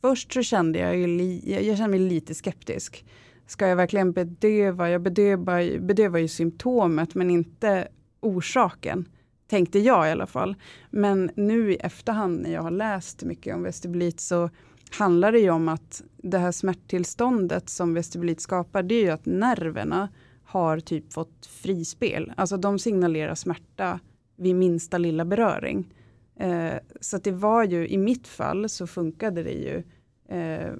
[0.00, 3.04] först så kände jag, jag, jag kände mig lite skeptisk.
[3.46, 4.90] Ska jag verkligen bedöva?
[4.90, 7.88] Jag bedövar, bedövar ju symptomet men inte
[8.20, 9.08] orsaken.
[9.48, 10.56] Tänkte jag i alla fall.
[10.90, 14.50] Men nu i efterhand när jag har läst mycket om vestibulit så
[14.98, 19.26] handlar det ju om att det här smärttillståndet som vestibulit skapar, det är ju att
[19.26, 20.08] nerverna
[20.44, 22.32] har typ fått frispel.
[22.36, 24.00] Alltså de signalerar smärta
[24.36, 25.94] vid minsta lilla beröring.
[26.36, 29.82] Eh, så att det var ju, i mitt fall så funkade det ju
[30.28, 30.72] Eh,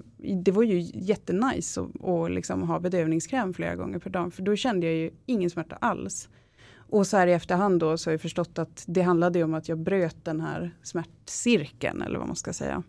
[0.45, 4.87] det var ju jättenice att liksom ha bedövningskräm flera gånger per dag, för då kände
[4.87, 6.29] jag ju ingen smärta alls.
[6.91, 9.69] Och så här i efterhand då så har jag förstått att det handlade om att
[9.69, 12.83] jag bröt den här smärtcirkeln, eller vad man ska säga.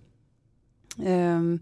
[0.97, 1.59] Um,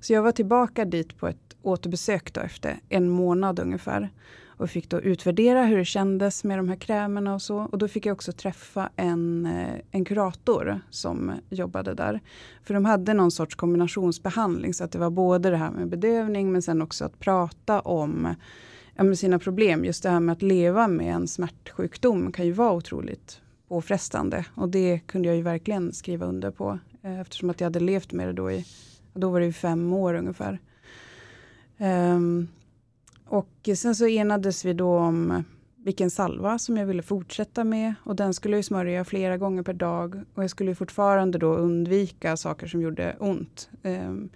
[0.00, 4.10] så jag var tillbaka dit på ett återbesök då efter en månad ungefär
[4.58, 7.58] och fick då utvärdera hur det kändes med de här krämerna och så.
[7.58, 12.20] Och då fick jag också träffa en, eh, en kurator som jobbade där.
[12.64, 16.52] För de hade någon sorts kombinationsbehandling så att det var både det här med bedövning
[16.52, 18.34] men sen också att prata om
[18.98, 19.84] ja, sina problem.
[19.84, 24.68] Just det här med att leva med en smärtsjukdom kan ju vara otroligt påfrestande och
[24.68, 28.28] det kunde jag ju verkligen skriva under på eh, eftersom att jag hade levt med
[28.28, 28.66] det då i,
[29.14, 30.58] då var det fem år ungefär.
[31.78, 32.48] Um,
[33.24, 35.44] och sen så enades vi då om
[35.76, 39.72] vilken salva som jag ville fortsätta med och den skulle jag smörja flera gånger per
[39.72, 43.70] dag och jag skulle fortfarande då undvika saker som gjorde ont.
[43.82, 44.30] Um,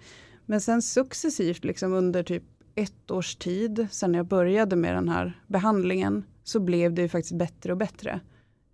[0.45, 2.43] men sen successivt liksom under typ
[2.75, 7.37] ett års tid, sen jag började med den här behandlingen, så blev det ju faktiskt
[7.37, 8.19] bättre och bättre.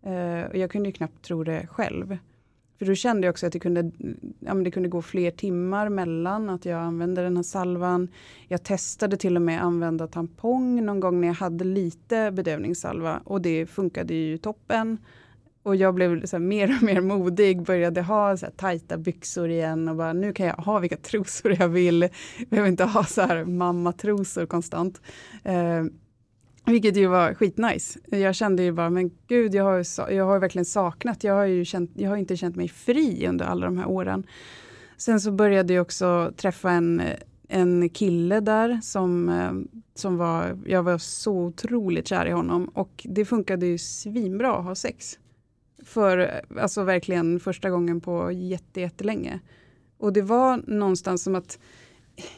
[0.04, 2.18] Eh, och jag kunde ju knappt tro det själv.
[2.80, 3.92] För då kände jag också att det kunde,
[4.40, 8.08] ja, men det kunde gå fler timmar mellan att jag använde den här salvan.
[8.48, 13.42] Jag testade till och med använda tampong någon gång när jag hade lite bedövningssalva och
[13.42, 14.98] det funkade ju toppen.
[15.70, 19.88] Och jag blev så mer och mer modig, började ha så här tajta byxor igen
[19.88, 22.02] och bara nu kan jag ha vilka trosor jag vill.
[22.38, 25.02] Jag behöver inte ha så här mammatrosor konstant.
[25.44, 25.84] Eh,
[26.66, 28.00] vilket ju var skitnice.
[28.06, 31.66] Jag kände ju bara, men gud, jag har, jag har verkligen saknat, jag har ju
[31.66, 34.24] känt, jag har inte känt mig fri under alla de här åren.
[34.98, 37.02] Sen så började jag också träffa en,
[37.48, 43.06] en kille där som, eh, som var, jag var så otroligt kär i honom och
[43.10, 45.20] det funkade ju svinbra att ha sex.
[45.84, 49.40] För alltså verkligen första gången på jättelänge.
[49.98, 51.60] Och det var någonstans som att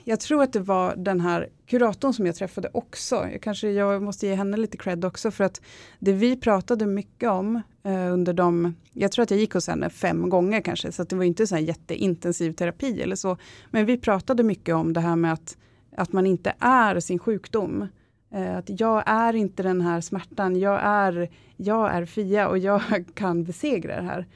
[0.03, 3.15] jag tror att det var den här kuratorn som jag träffade också.
[3.31, 5.61] Jag, kanske, jag måste ge henne lite cred också för att
[5.99, 9.89] det vi pratade mycket om eh, under de, jag tror att jag gick hos henne
[9.89, 13.37] fem gånger kanske, så det var inte så här jätteintensiv terapi eller så.
[13.69, 15.57] Men vi pratade mycket om det här med att,
[15.97, 17.87] att man inte är sin sjukdom.
[18.31, 22.81] Eh, att jag är inte den här smärtan, jag är, jag är Fia och jag
[23.13, 24.27] kan besegra det här.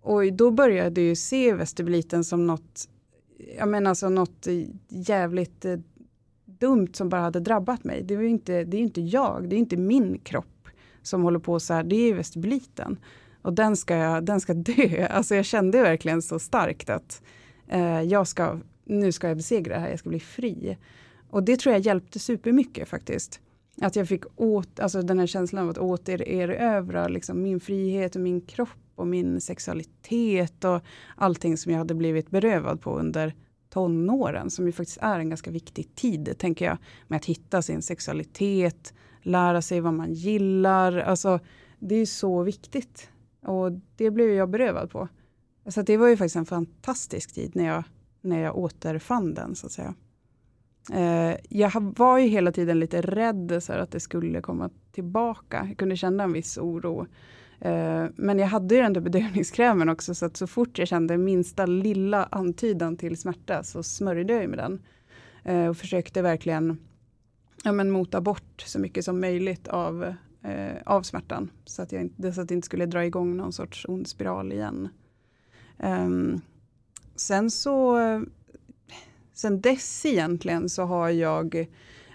[0.00, 2.88] Och då började jag se vestibuliten som något
[3.58, 4.46] jag menar alltså något
[4.88, 5.76] jävligt eh,
[6.44, 8.02] dumt som bara hade drabbat mig.
[8.02, 10.68] Det, var inte, det är inte jag, det är inte min kropp
[11.02, 12.98] som håller på så här, det är vestibuliten.
[13.42, 15.06] Och den ska, jag, den ska dö.
[15.10, 17.22] Alltså jag kände verkligen så starkt att
[17.68, 20.78] eh, jag ska, nu ska jag besegra det här, jag ska bli fri.
[21.34, 23.40] Och det tror jag hjälpte supermycket faktiskt.
[23.80, 28.20] Att jag fick åt, alltså den här känslan av att återerövra liksom min frihet och
[28.20, 30.80] min kropp och min sexualitet och
[31.16, 33.34] allting som jag hade blivit berövad på under
[33.68, 37.82] tonåren, som ju faktiskt är en ganska viktig tid, tänker jag, med att hitta sin
[37.82, 40.98] sexualitet, lära sig vad man gillar.
[40.98, 41.40] Alltså,
[41.78, 43.10] det är så viktigt.
[43.42, 45.08] Och det blev jag berövad på.
[45.66, 47.84] Så det var ju faktiskt en fantastisk tid när jag,
[48.20, 49.94] när jag återfann den, så att säga.
[50.92, 55.64] Eh, jag var ju hela tiden lite rädd så att det skulle komma tillbaka.
[55.68, 57.06] Jag kunde känna en viss oro.
[57.60, 61.18] Eh, men jag hade ju den där bedövningskrämen också så att så fort jag kände
[61.18, 64.82] minsta lilla antydan till smärta så smörjde jag med den.
[65.44, 66.78] Eh, och försökte verkligen
[67.64, 71.50] ja, men mota bort så mycket som möjligt av, eh, av smärtan.
[71.64, 74.88] Så att, jag så att det inte skulle dra igång någon sorts ond spiral igen.
[75.78, 76.40] Ehm,
[77.16, 77.96] sen så,
[79.34, 81.66] sen dess egentligen så har jag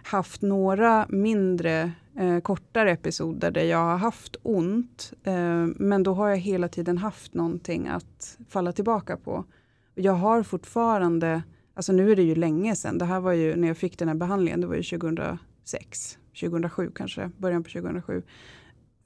[0.04, 5.14] haft några mindre eh, kortare episoder där jag har haft ont.
[5.24, 9.46] Eh, men då har jag hela tiden haft någonting att falla tillbaka på.
[9.96, 13.68] Jag har fortfarande, alltså nu är det ju länge sedan, det här var ju när
[13.68, 18.24] jag fick den här behandlingen, det var ju 2006, 2007 kanske, början på 2007.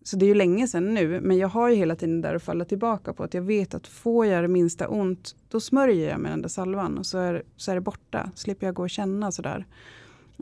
[0.03, 2.43] Så det är ju länge sedan nu, men jag har ju hela tiden där att
[2.43, 6.19] falla tillbaka på att jag vet att får jag det minsta ont, då smörjer jag
[6.19, 8.31] med den där salvan och så är, så är det borta.
[8.35, 9.65] Slipper jag gå och känna sådär.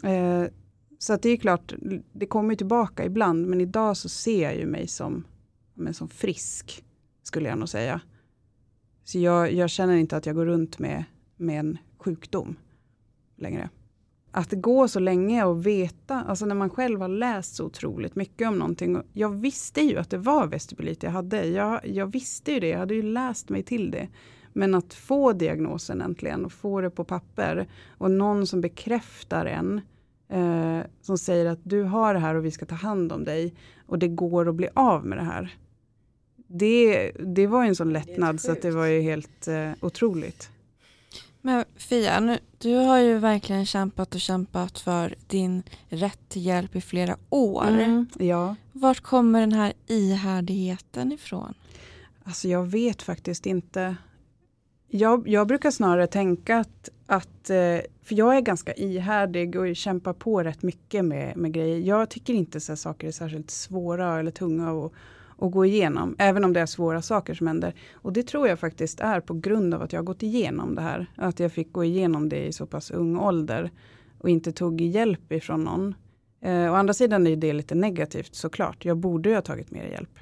[0.04, 0.44] Eh,
[1.00, 1.74] så att det är klart,
[2.14, 5.24] det kommer tillbaka ibland, men idag så ser jag ju mig som,
[5.74, 6.84] men som frisk,
[7.24, 8.02] skulle jag nog säga.
[9.04, 11.04] Så jag, jag känner inte att jag går runt med,
[11.38, 12.56] med en sjukdom
[13.36, 13.70] längre.
[14.34, 18.48] Att gå så länge och veta, alltså när man själv har läst så otroligt mycket
[18.48, 19.02] om någonting.
[19.14, 21.46] Jag visste ju att det var vestibulit jag hade.
[21.46, 24.08] Jag, jag visste ju det, jag hade ju läst mig till det.
[24.54, 27.68] Men att få diagnosen äntligen och få det på papper
[27.98, 29.82] och någon som bekräftar en
[30.30, 33.54] eh, som säger att du har det här och vi ska ta hand om dig
[33.88, 35.56] och det går att bli av med det här.
[36.48, 40.50] det, det var ju en sån lättnad så att det var ju helt eh, otroligt.
[41.42, 46.76] Men Fia, nu, du har ju verkligen kämpat och kämpat för din rätt till hjälp
[46.76, 47.68] i flera år.
[47.68, 48.56] Mm, ja.
[48.72, 51.54] Vart kommer den här ihärdigheten ifrån?
[52.24, 53.96] Alltså jag vet faktiskt inte.
[54.88, 60.14] Jag, jag brukar snarare tänka att, att, eh, för jag är ganska ihärdig och kämpar
[60.14, 61.80] på rätt mycket med, med grejer.
[61.80, 64.94] Jag tycker inte så saker är särskilt svåra eller tunga att,
[65.42, 67.74] att gå igenom, även om det är svåra saker som händer.
[67.94, 70.82] Och det tror jag faktiskt är på grund av att jag har gått igenom det
[70.82, 71.06] här.
[71.16, 73.72] Att jag fick gå igenom det i så pass ung ålder
[74.20, 75.96] och inte tog hjälp ifrån någon.
[76.42, 78.86] Eh, å andra sidan är det lite negativt såklart.
[78.86, 80.20] Jag borde ju ha tagit mer hjälp.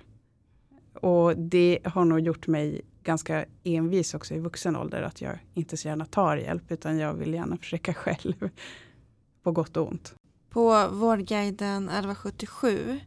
[0.94, 5.02] Och det har nog gjort mig ganska envis också i vuxen ålder.
[5.02, 8.50] Att jag inte så gärna tar hjälp utan jag vill gärna försöka själv.
[9.44, 10.14] På gott och ont.
[10.50, 13.00] På Vårdguiden 1177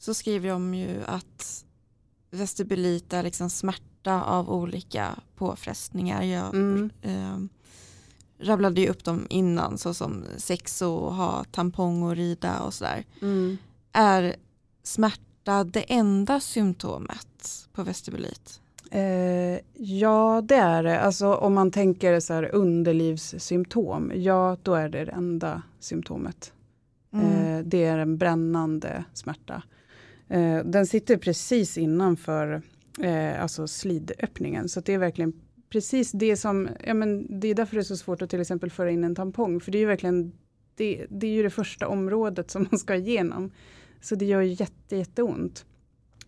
[0.00, 1.64] så skriver de ju att
[2.30, 6.22] vestibulit är liksom smärta av olika påfrestningar.
[6.22, 6.90] Jag Mm.
[7.02, 7.38] eh,
[8.46, 13.04] rabblade ju upp dem innan såsom sex och ha tampong och rida och sådär.
[13.22, 13.56] Mm.
[13.92, 14.36] Är
[14.82, 18.60] smärta det enda symptomet på vestibulit?
[18.90, 21.00] Eh, ja, det är det.
[21.00, 24.12] Alltså om man tänker så här underlivssymptom.
[24.14, 26.52] Ja, då är det det enda symptomet.
[27.12, 27.26] Mm.
[27.26, 29.62] Eh, det är en brännande smärta.
[30.30, 32.62] Eh, den sitter precis innanför
[33.00, 34.68] eh, alltså slidöppningen.
[34.68, 35.32] Så det är verkligen
[35.70, 38.70] precis det som, ja men det är därför det är så svårt att till exempel
[38.70, 39.60] föra in en tampong.
[39.60, 40.32] För det är ju verkligen,
[40.74, 43.50] det, det är ju det första området som man ska igenom.
[44.00, 45.64] Så det gör ju jätte, jätteont.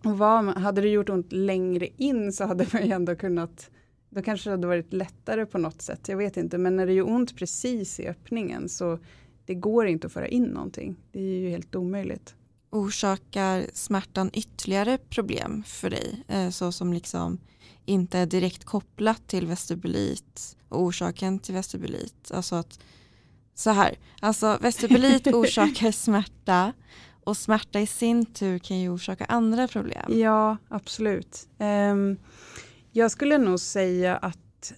[0.04, 3.70] Och vad, hade det gjort ont längre in så hade man ju ändå kunnat,
[4.10, 6.58] då kanske det hade varit lättare på något sätt, jag vet inte.
[6.58, 8.98] Men när det gör ont precis i öppningen så
[9.46, 10.96] det går inte att föra in någonting.
[11.12, 12.34] Det är ju helt omöjligt.
[12.72, 16.24] Orsakar smärtan ytterligare problem för dig?
[16.28, 17.38] Eh, så som liksom
[17.84, 22.30] inte är direkt kopplat till vestibulit och orsaken till vestibulit.
[22.34, 22.78] Alltså att
[23.54, 26.72] så här, alltså vestibulit orsakar smärta
[27.24, 30.18] och smärta i sin tur kan ju orsaka andra problem.
[30.20, 31.48] Ja, absolut.
[31.58, 32.16] Ehm,
[32.92, 34.72] jag skulle nog säga att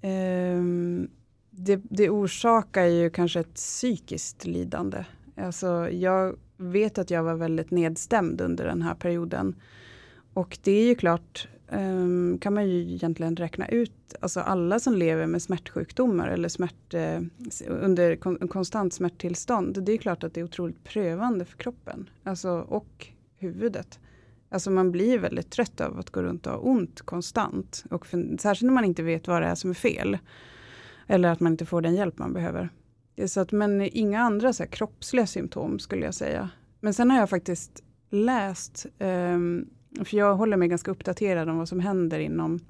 [0.00, 1.08] ehm,
[1.50, 5.04] det, det orsakar ju kanske ett psykiskt lidande.
[5.36, 9.54] Alltså, jag vet att jag var väldigt nedstämd under den här perioden.
[10.34, 14.94] Och det är ju klart, um, kan man ju egentligen räkna ut, alltså alla som
[14.94, 17.20] lever med smärtsjukdomar eller smärt, uh,
[17.68, 22.50] under kon konstant smärttillstånd, det är klart att det är otroligt prövande för kroppen alltså,
[22.50, 23.08] och
[23.38, 23.98] huvudet.
[24.48, 27.84] Alltså man blir väldigt trött av att gå runt och ha ont konstant.
[27.90, 30.18] Och för, särskilt när man inte vet vad det är som är fel.
[31.06, 32.68] Eller att man inte får den hjälp man behöver.
[33.26, 36.50] Så att, men inga andra så här, kroppsliga symptom skulle jag säga.
[36.80, 39.70] Men sen har jag faktiskt läst, um,
[40.04, 42.60] för jag håller mig ganska uppdaterad om vad som händer inom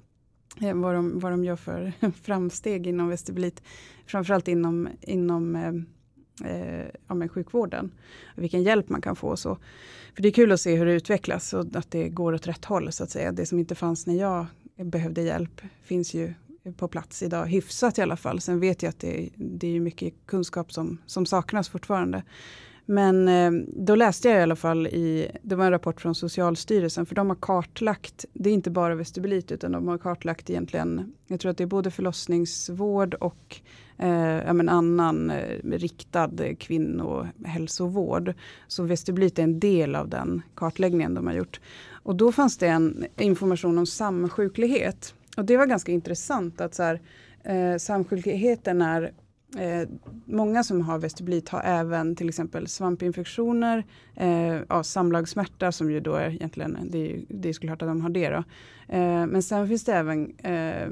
[0.60, 1.92] eh, vad, de, vad de gör för
[2.22, 3.62] framsteg inom vestibulit.
[4.06, 5.74] Framförallt inom, inom eh,
[6.50, 7.92] eh, ja, men sjukvården.
[8.36, 9.58] Vilken hjälp man kan få och så.
[10.14, 12.64] För det är kul att se hur det utvecklas och att det går åt rätt
[12.64, 13.32] håll så att säga.
[13.32, 14.46] Det som inte fanns när jag
[14.76, 16.34] behövde hjälp finns ju
[16.76, 18.40] på plats idag, hyfsat i alla fall.
[18.40, 22.22] Sen vet jag att det, det är mycket kunskap som, som saknas fortfarande.
[22.86, 27.06] Men eh, då läste jag i alla fall i, det var en rapport från Socialstyrelsen,
[27.06, 31.40] för de har kartlagt, det är inte bara vestibulit, utan de har kartlagt egentligen, jag
[31.40, 33.60] tror att det är både förlossningsvård och
[33.98, 38.34] eh, ja, men annan eh, riktad kvinnohälsovård.
[38.68, 41.60] Så vestibulit är en del av den kartläggningen de har gjort.
[42.02, 45.14] Och då fanns det en information om samsjuklighet.
[45.36, 47.00] Och det var ganska intressant att så här,
[47.44, 49.12] eh, samsjukligheten är
[49.58, 49.88] Eh,
[50.24, 53.84] många som har vestibulit har även till exempel svampinfektioner,
[54.16, 58.00] eh, ja, samlagssmärta som ju då är egentligen, det är, det är såklart att de
[58.00, 58.44] har det då.
[58.88, 60.88] Eh, men sen finns det även eh,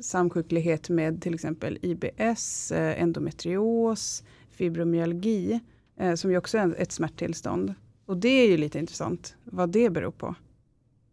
[0.00, 5.60] samsjuklighet med till exempel IBS, eh, endometrios, fibromyalgi,
[5.96, 7.74] eh, som ju också är ett smärttillstånd.
[8.06, 10.34] Och det är ju lite intressant vad det beror på.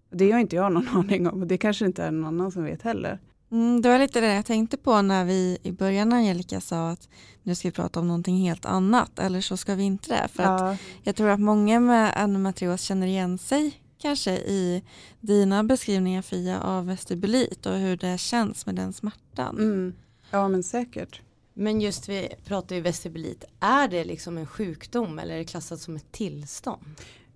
[0.09, 2.63] Det har inte jag någon aning om och det kanske inte är någon annan som
[2.63, 3.19] vet heller.
[3.51, 7.09] Mm, det var lite det jag tänkte på när vi i början Angelica sa att
[7.43, 10.27] nu ska vi prata om någonting helt annat eller så ska vi inte det.
[10.27, 10.71] För Ja.
[10.71, 14.83] att jag tror att många med endometrios känner igen sig kanske i
[15.19, 19.57] dina beskrivningar Fia av vestibulit och hur det känns med den smärtan.
[19.57, 19.93] Mm.
[20.31, 21.21] Ja men säkert.
[21.53, 25.79] Men just vi pratar ju vestibulit, är det liksom en sjukdom eller är det klassat
[25.79, 26.81] som ett tillstånd?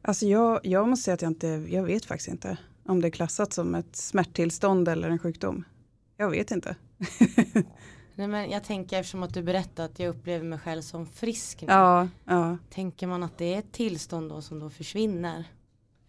[0.02, 3.12] Alltså jag, jag måste säga att jag inte, jag vet faktiskt inte om det är
[3.12, 5.64] klassat som ett smärttillstånd eller en sjukdom.
[6.18, 6.76] Jag vet inte.
[8.16, 11.62] Nej, men jag tänker eftersom att du berättade att jag upplever mig själv som frisk
[11.62, 11.68] nu.
[11.68, 12.58] Ja, ja.
[12.70, 15.44] Tänker man att det är ett tillstånd då som då försvinner?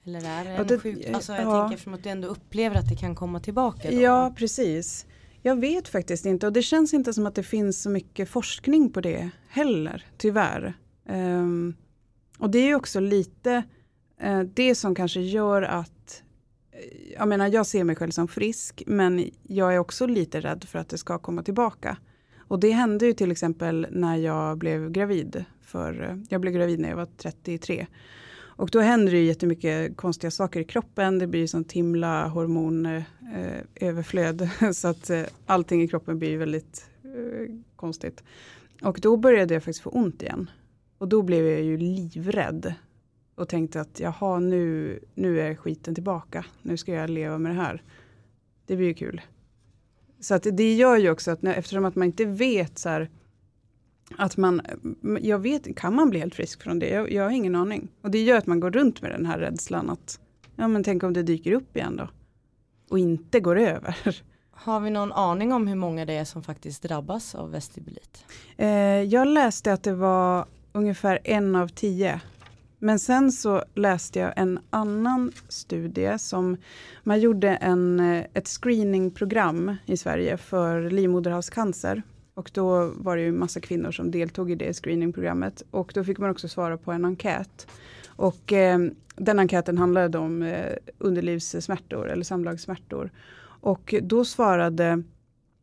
[0.05, 1.07] Eller är det Ja, en det- sjuk...
[1.14, 1.61] Alltså jag ja.
[1.61, 3.90] tänker eftersom att du ändå upplever att det kan komma tillbaka.
[3.90, 3.97] Då.
[4.01, 5.07] Ja, precis.
[5.43, 8.93] Jag vet faktiskt inte och det känns inte som att det finns så mycket forskning
[8.93, 10.74] på det heller, tyvärr.
[11.07, 11.74] Ehm,
[12.38, 13.62] och det är ju också lite eh,
[14.23, 16.23] Eh, det som kanske gör att
[16.73, 20.64] eh, jag menar, jag ser mig själv som frisk, men jag är också lite rädd
[20.64, 21.97] för att det ska komma tillbaka.
[22.39, 25.45] Och det hände ju till exempel när jag blev gravid.
[25.61, 27.87] För, eh, jag blev gravid när jag var 33.
[28.55, 31.18] Och då händer det ju jättemycket konstiga saker i kroppen.
[31.18, 34.49] Det blir sånt himla hormonöverflöd.
[34.75, 37.47] så att eh, allting i kroppen blir väldigt eh,
[37.77, 38.23] konstigt.
[38.83, 40.51] Och då började jag faktiskt få ont igen.
[40.99, 42.75] Och då blev jag ju livrädd.
[43.43, 46.45] Och tänkte att jaha, nu, nu är skiten tillbaka.
[46.62, 47.82] Nu ska jag leva med det här.
[48.66, 49.20] Det blir ju kul.
[50.20, 53.11] Så att det gör ju också att när, eftersom att man inte vet så här,
[54.16, 54.61] att man,
[55.20, 56.88] jag vet, kan man bli helt frisk från det?
[56.88, 57.88] Jag, jag har ingen aning.
[58.03, 60.20] Och det gör att man går runt med den här rädslan att,
[60.57, 62.09] ja men tänk om det dyker upp igen då?
[62.90, 64.22] Och inte går över.
[64.51, 68.24] Har vi någon aning om hur många det är som faktiskt drabbas av vestibulit?
[68.57, 68.68] Eh,
[69.03, 72.20] jag läste att det var ungefär en av tio.
[72.85, 76.57] Men sen så läste jag en annan studie som
[77.03, 82.03] man gjorde en, eh, ett screeningprogram i Sverige för livmoderhalscancer.
[82.35, 85.62] Och då var det ju massa kvinnor som deltog i det screeningprogrammet.
[85.70, 87.66] Och då fick man också svara på en enkät.
[88.07, 88.78] Och eh,
[89.16, 93.11] den enkäten handlade om eh, underlivssmärtor eller samlagssmärtor.
[93.45, 95.03] Och då svarade,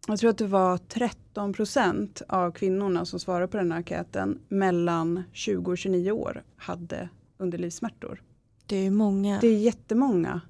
[0.08, 4.40] jag tror att det var 13 procent av kvinnorna som svarade på den här enkäten
[4.48, 8.24] mellan 20 och 29 år hade underlivssmärtor.
[8.66, 9.40] Det är många.
[9.42, 10.42] Det är jättemånga.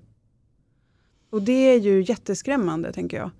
[1.29, 3.31] Och det är ju jätteskrämmande tänker jag.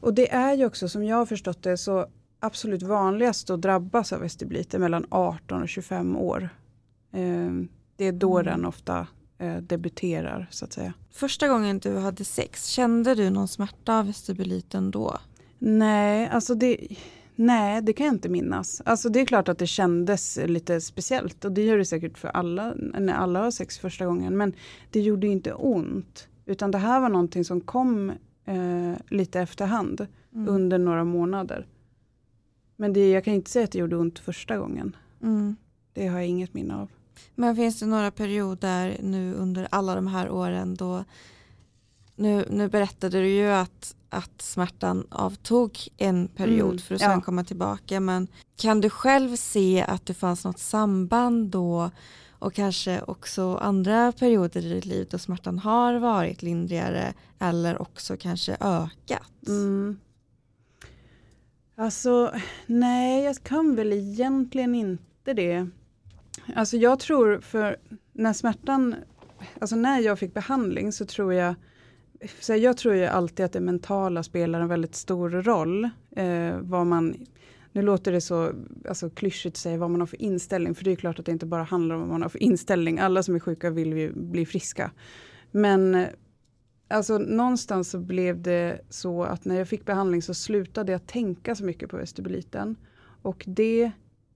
[0.00, 2.06] Och det är ju också som jag har förstått det så
[2.40, 6.48] absolut vanligast att drabbas av vestibulit är mellan 18 och 25 år.
[7.12, 7.50] Eh,
[7.96, 9.06] det är då den ofta
[9.38, 10.92] eh, debuterar så att säga.
[11.10, 15.18] Första gången du hade sex, kände du någon smärta av vestibuliten då?
[15.64, 16.76] Nej, alltså det,
[17.34, 18.82] nej, det kan jag inte minnas.
[18.84, 22.28] Alltså det är klart att det kändes lite speciellt och det gör det säkert för
[22.28, 24.36] alla när alla har sex första gången.
[24.36, 24.52] Men
[24.90, 26.28] det gjorde inte ont.
[26.46, 28.10] Utan det här var någonting som kom
[28.44, 30.48] eh, lite efterhand Mm.
[30.54, 31.66] under några månader.
[32.76, 34.96] Men det, jag kan inte säga att det gjorde ont första gången.
[35.22, 35.56] Mm.
[35.92, 36.88] Det har jag inget minne av.
[37.34, 41.04] Men finns det några perioder nu under alla de här åren då
[42.16, 47.10] nu, nu berättade du ju att, att smärtan avtog en period Mm, för att sen
[47.10, 47.20] ja.
[47.20, 48.00] komma tillbaka.
[48.00, 51.90] Men kan du själv se att det fanns något samband då
[52.30, 58.16] och kanske också andra perioder i ditt liv då smärtan har varit lindrigare eller också
[58.16, 59.48] kanske ökat?
[59.48, 59.98] Mm.
[61.76, 62.34] Alltså,
[62.66, 65.68] nej, jag kan väl egentligen inte det.
[66.56, 67.76] Alltså jag tror för
[68.12, 68.94] när smärtan,
[69.60, 71.54] alltså när jag fick behandling så tror jag,
[72.40, 75.84] så jag tror ju alltid att det mentala spelar en väldigt stor roll.
[76.16, 77.26] Eh, vad man,
[77.72, 78.52] nu låter det så
[78.88, 81.32] alltså, klyschigt att säga vad man har för inställning, för det är klart att det
[81.32, 82.98] inte bara handlar om vad man har för inställning.
[82.98, 84.90] Alla som är sjuka vill ju bli friska.
[85.50, 86.08] Men eh,
[86.92, 91.54] Alltså någonstans så blev det så att när jag fick behandling så slutade jag tänka
[91.54, 92.76] så mycket på vestibuliten.
[93.22, 93.90] Och det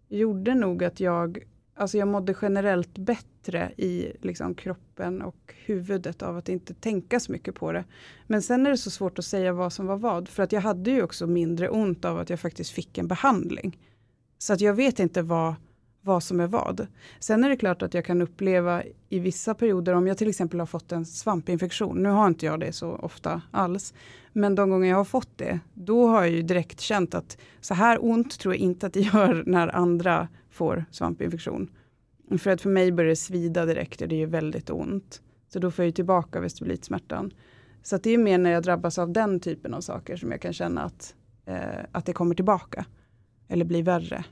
[0.09, 1.39] gjorde nog att jag,
[1.77, 7.33] alltså jag mådde generellt bättre i liksom kroppen och huvudet av att inte tänka så
[7.33, 7.85] mycket på det.
[8.27, 10.29] Men sen är det så svårt att säga vad som var vad.
[10.29, 13.79] För att jag hade ju också mindre ont av att jag faktiskt fick en behandling.
[14.39, 15.55] Så att jag vet inte vad,
[16.01, 16.87] vad som är vad.
[17.21, 20.59] Sen är det klart att jag kan uppleva i vissa perioder, om jag till exempel
[20.59, 23.95] har fått en svampinfektion, nu har inte jag det så ofta alls,
[24.33, 27.75] men de gånger jag har fått det, då har jag ju direkt känt att så
[27.75, 31.71] här ont tror jag inte att det gör när andra får svampinfektion.
[32.39, 35.23] För att för mig börjar det svida direkt och det är väldigt ont.
[35.49, 37.31] Så då får jag ju tillbaka vestibulitsmärtan.
[37.83, 40.41] Så att det är mer när jag drabbas av den typen av saker som jag
[40.41, 41.15] kan känna att,
[41.47, 42.87] eh, att det kommer tillbaka.
[43.49, 44.25] Eller blir värre.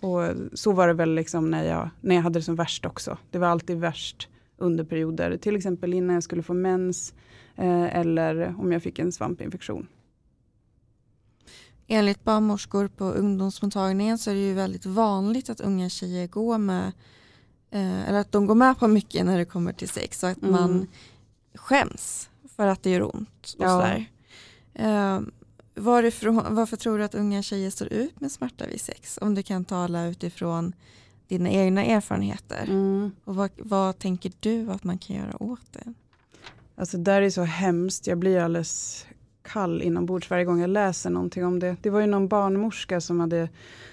[0.00, 0.22] Och
[0.52, 3.18] så var det väl liksom när jag, när jag hade det som värst också.
[3.30, 7.14] Det var alltid värst under perioder, till exempel innan jag skulle få mens
[7.56, 9.86] eh, eller om jag fick en svampinfektion.
[11.90, 16.86] Enligt barnmorskor på ungdomsmottagningen så är det ju väldigt vanligt att unga tjejer går med
[17.70, 20.38] eh, eller att de går med på mycket när det kommer till sex och att
[20.42, 20.50] Mm.
[20.52, 20.86] man
[21.54, 23.54] skäms för att det gör ont.
[23.58, 23.68] Och Ja.
[23.80, 24.06] sådär.
[24.74, 25.20] Eh,
[25.74, 29.18] varifrån, varför tror du att unga tjejer står ut med smärta vid sex?
[29.22, 30.72] Om du kan tala utifrån
[31.28, 32.64] dina egna erfarenheter.
[32.68, 33.10] Mm.
[33.24, 35.94] Och vad, vad tänker du att man kan göra åt det?
[36.76, 39.06] Alltså där är så hemskt, jag blir alldeles
[39.48, 41.76] kall inombords varje gång jag läser någonting om det.
[41.82, 43.48] Det var ju någon barnmorska som, hade,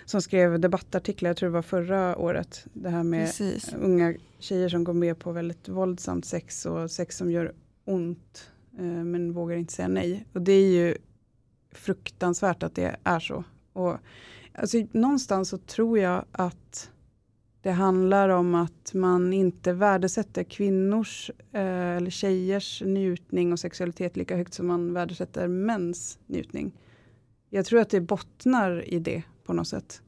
[0.06, 2.66] som skrev debattartiklar, jag tror det var förra året.
[2.74, 3.74] Det här med Precis.
[3.82, 7.54] unga tjejer som går med på väldigt våldsamt sex och sex som gör
[7.86, 10.26] ont eh, men vågar inte säga nej.
[10.34, 10.98] Och det är ju
[11.72, 13.44] fruktansvärt att det är så.
[13.74, 13.98] Och,
[14.54, 16.92] alltså, någonstans så tror jag att
[17.66, 24.36] det handlar om att man inte värdesätter kvinnors eh, eller tjejers njutning och sexualitet lika
[24.36, 26.72] högt som man värdesätter mäns njutning.
[27.50, 30.02] Jag tror att det bottnar i det på något sätt.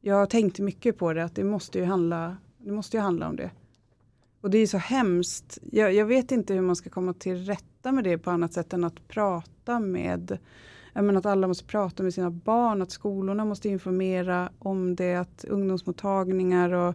[0.00, 3.28] Jag har tänkt mycket på det, att det måste ju handla, det måste ju handla
[3.28, 3.50] om det.
[4.40, 5.58] Och det är så hemskt.
[5.72, 8.72] Jag, jag vet inte hur man ska komma till rätta med det på annat sätt
[8.72, 10.38] än att prata med
[11.04, 15.44] menar att alla måste prata med sina barn, att skolorna måste informera om det, att
[15.44, 16.94] ungdomsmottagningar och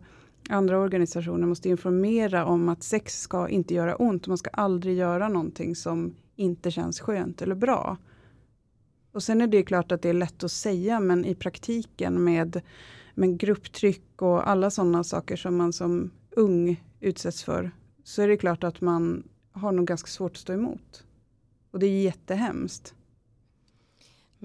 [0.50, 4.28] andra organisationer måste informera om att sex ska inte göra ont.
[4.28, 7.98] Man ska aldrig göra någonting som inte känns skönt eller bra.
[9.12, 12.62] Och sen är det klart att det är lätt att säga, men i praktiken med,
[13.16, 17.72] med grupptryck och alla sådana saker som man som ung utsätts för,
[18.04, 21.04] så är det klart att man har nog ganska svårt att stå emot.
[21.72, 22.96] Och det är jättehemskt.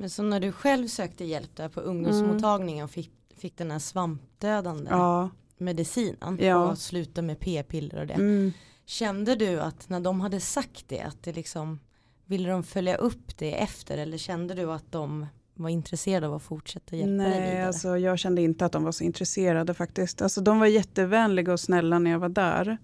[0.01, 3.79] Men så när du själv sökte hjälp där på ungdomsmottagningen och fick, fick den här
[3.79, 5.31] svampdödande Ja.
[5.59, 6.71] medicinen Ja.
[6.71, 8.15] och sluta med p-piller och det.
[8.15, 8.53] Mm.
[8.87, 11.79] Kände du att när de hade sagt det att det liksom
[12.25, 16.43] ville de följa upp det efter eller kände du att de var intresserade av att
[16.43, 17.67] fortsätta hjälpa dig Nej, vidare?
[17.67, 20.23] alltså jag kände inte att de var så intresserade faktiskt.
[20.23, 22.79] Alltså de var jättevänliga och snälla när jag var där.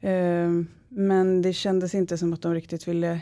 [0.00, 0.50] Eh,
[0.88, 3.20] men det kändes inte som att de riktigt ville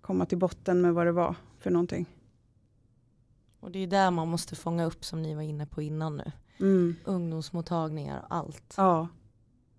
[0.00, 2.06] komma till botten med vad det var för någonting.
[3.60, 6.32] Och det är där man måste fånga upp som ni var inne på innan nu.
[6.60, 6.96] Mm.
[7.04, 8.74] Ungdomsmottagningar och allt.
[8.76, 9.08] Ja.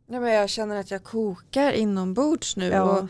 [0.06, 2.68] Ja, men jag känner att jag kokar inombords nu.
[2.68, 2.84] Ja.
[2.84, 3.10] Och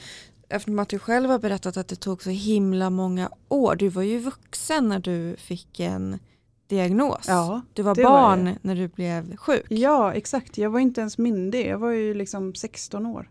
[0.49, 3.75] eftersom att du själv har berättat att det tog så himla många år.
[3.75, 6.19] Du var ju vuxen när du fick en
[6.67, 7.25] diagnos.
[7.27, 8.57] Ja, du var var barn jag.
[8.61, 9.65] när du blev sjuk.
[9.69, 10.57] Ja, exakt.
[10.57, 11.67] Jag var inte ens myndig.
[11.67, 13.29] Jag var ju liksom 16 år.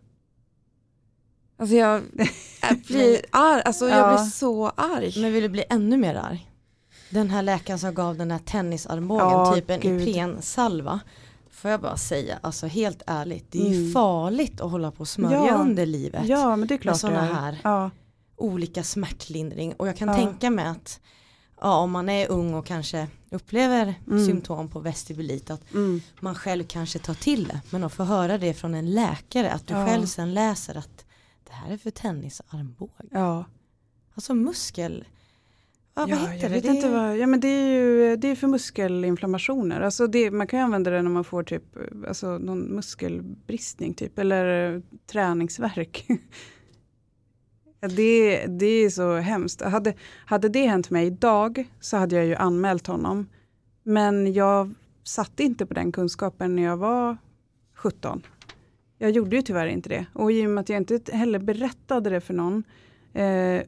[1.62, 2.02] Alltså jag,
[2.62, 3.62] jag blir arg.
[3.64, 4.14] Alltså jag Ja.
[4.16, 5.20] blir så arg.
[5.22, 6.48] Men vill du bli ännu mer arg?
[7.10, 10.08] Den här läkaren som gav den här tennisarmbågen, Ja, typ en gud.
[10.08, 11.00] Ipren-salva.
[11.50, 13.92] Får jag bara säga, alltså helt ärligt, det är ju Mm.
[13.92, 15.54] farligt att hålla på och smörja Ja.
[15.54, 16.26] under livet.
[16.26, 17.90] Ja, men det är klart med sådana här Ja.
[18.36, 19.72] olika smärtlindring.
[19.72, 21.00] Och jag kan tänka mig att
[21.60, 24.26] ja, om man är ung och kanske upplever Mm.
[24.26, 26.00] symptom på vestibulit att Mm.
[26.20, 27.60] man själv kanske tar till det.
[27.70, 31.04] Men att få höra det från en läkare, att du själv sen läser att
[31.52, 32.92] det här är för tennisarmbåge.
[33.10, 33.44] Ja.
[34.14, 35.04] Alltså muskel,
[35.94, 36.54] ja, vad Ja, heter jag det?
[36.54, 39.80] vet det inte vad, ja men det är ju det är för muskelinflammationer.
[39.80, 41.62] Alltså det, man kan ju använda det när man får typ
[42.08, 46.06] alltså någon muskelbristning typ eller eh, träningsvärk.
[47.84, 49.62] Ja, det, det är så hemskt.
[49.62, 49.94] Hade,
[50.26, 53.26] hade det hänt mig idag så hade jag ju anmält honom.
[53.82, 54.74] Men jag
[55.04, 57.16] satte inte på den kunskapen när jag var
[57.74, 58.22] 17.
[59.02, 60.06] Jag gjorde ju tyvärr inte det.
[60.12, 62.64] Och i och med att jag inte heller berättade det för någon
[63.12, 63.62] eh,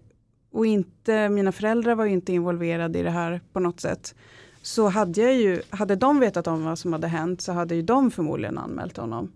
[0.51, 4.15] och inte, mina föräldrar var ju inte involverade i det här på något sätt.
[4.63, 7.83] Så hade jag ju, hade de vetat om vad som hade hänt så hade ju
[7.83, 9.33] de förmodligen anmält honom.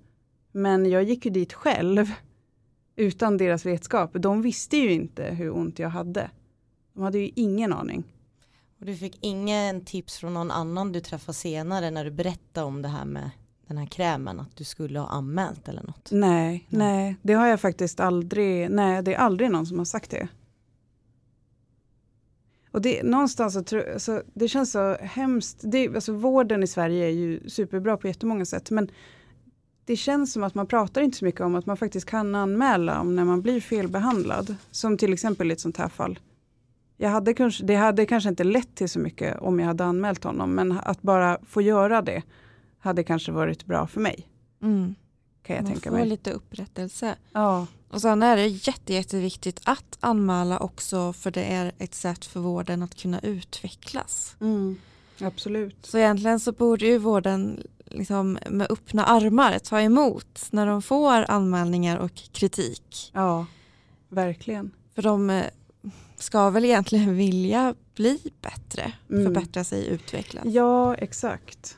[0.52, 2.12] Men jag gick ju dit själv
[2.96, 4.10] utan deras vetskap.
[4.14, 6.30] De visste ju inte hur ont jag hade.
[6.94, 8.04] De hade ju ingen aning.
[8.80, 12.82] Och du fick ingen tips från någon annan du träffade senare när du berättade om
[12.82, 13.30] det här med
[13.68, 16.08] den här krämen att du skulle ha anmält eller något?
[16.12, 20.10] Nej, nej, det har jag faktiskt aldrig, nej det är aldrig någon som har sagt
[20.10, 20.28] det.
[22.70, 27.06] Och det, någonstans så tror, alltså, det känns så hemskt, det, alltså, vården i Sverige
[27.06, 28.90] är ju superbra på jättemånga sätt men
[29.84, 33.00] det känns som att man pratar inte så mycket om att man faktiskt kan anmäla
[33.00, 34.56] om när man blir felbehandlad.
[34.70, 36.18] Som till exempel i ett sånt här fall.
[36.96, 40.24] Jag hade kanske, det hade kanske inte lett till så mycket om jag hade anmält
[40.24, 42.22] honom men att bara få göra det
[42.78, 44.28] hade kanske varit bra för mig.
[44.62, 44.94] Mm.
[45.42, 46.06] Kan jag Man tänka får mig.
[46.08, 47.14] lite upprättelse.
[47.32, 47.66] Ja.
[47.90, 52.40] Och sen är det jätte, jätteviktigt att anmäla också för det är ett sätt för
[52.40, 54.36] vården att kunna utvecklas.
[54.40, 54.76] Mm,
[55.20, 55.76] absolut.
[55.86, 61.30] Så egentligen så borde ju vården liksom med öppna armar ta emot när de får
[61.30, 63.10] anmälningar och kritik.
[63.14, 63.46] Ja,
[64.08, 64.70] verkligen.
[64.94, 65.44] För de eh,
[66.16, 69.24] ska väl egentligen vilja bli bättre, Mm.
[69.24, 70.44] förbättra sig, utvecklas.
[70.46, 71.76] Ja, exakt.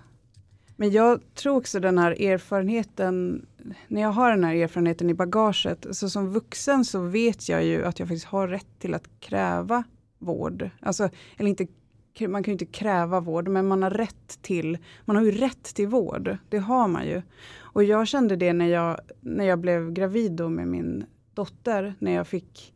[0.81, 3.47] Men jag tror också den här erfarenheten,
[3.89, 7.85] när jag har den här erfarenheten i bagaget, så som vuxen så vet jag ju
[7.85, 9.85] att jag faktiskt har rätt till att kräva
[10.19, 10.71] vård.
[10.81, 11.67] Alltså, eller inte,
[12.29, 15.63] man kan ju inte kräva vård, men man har rätt till, man har ju rätt
[15.63, 16.37] till vård.
[16.49, 17.23] Det har man ju.
[17.59, 21.05] Och jag kände det när jag, när jag blev gravid då med min
[21.35, 22.75] dotter, när jag fick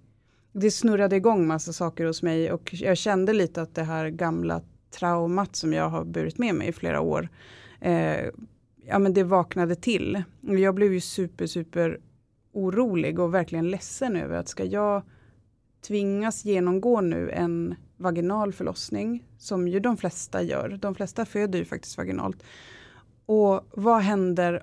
[0.52, 4.60] det snurrade igång massa saker hos mig och jag kände lite att det här gamla
[4.90, 7.28] traumat som jag har burit med mig i flera år,
[7.84, 8.30] eh,
[8.86, 10.22] ja men det vaknade till.
[10.40, 12.00] Jag blev ju super, super
[12.52, 15.02] orolig och verkligen ledsen över att ska jag
[15.80, 20.78] tvingas genomgå nu en vaginal förlossning, som ju de flesta gör.
[20.82, 22.42] De flesta föder ju faktiskt vaginalt.
[23.26, 24.62] Och vad händer?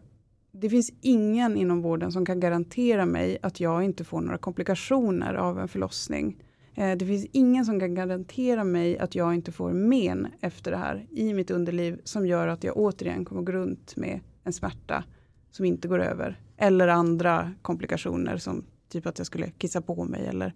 [0.52, 5.34] Det finns ingen inom vården som kan garantera mig att jag inte får några komplikationer
[5.34, 6.44] av en förlossning.
[6.76, 10.78] Eh, det finns ingen som kan garantera mig att jag inte får men efter det
[10.78, 15.04] här i mitt underliv som gör att jag återigen kommer gå runt med en smärta
[15.52, 16.40] som inte går över.
[16.58, 20.54] Eller andra komplikationer som typ att jag skulle kissa på mig eller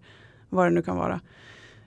[0.48, 1.20] vad det nu kan vara.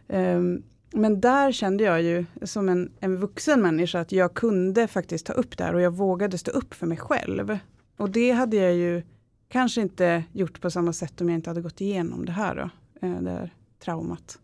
[0.07, 5.25] Ehm, men där kände jag ju som en, en vuxen människa att jag kunde faktiskt
[5.25, 7.57] ta upp det här och jag vågade stå upp för mig själv.
[7.97, 9.03] Och det hade jag ju
[9.49, 12.69] kanske inte gjort på samma sätt om jag inte hade gått igenom det här då,
[13.07, 14.39] eh, det här traumat.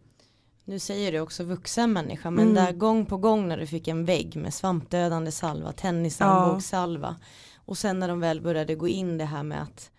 [0.66, 2.56] Nu säger du också vuxen människa men Mm.
[2.56, 7.16] där gång på gång när du fick en vägg med svampdödande salva, tennisarmbågssalva
[7.56, 9.92] och sen när de väl började gå in det här med att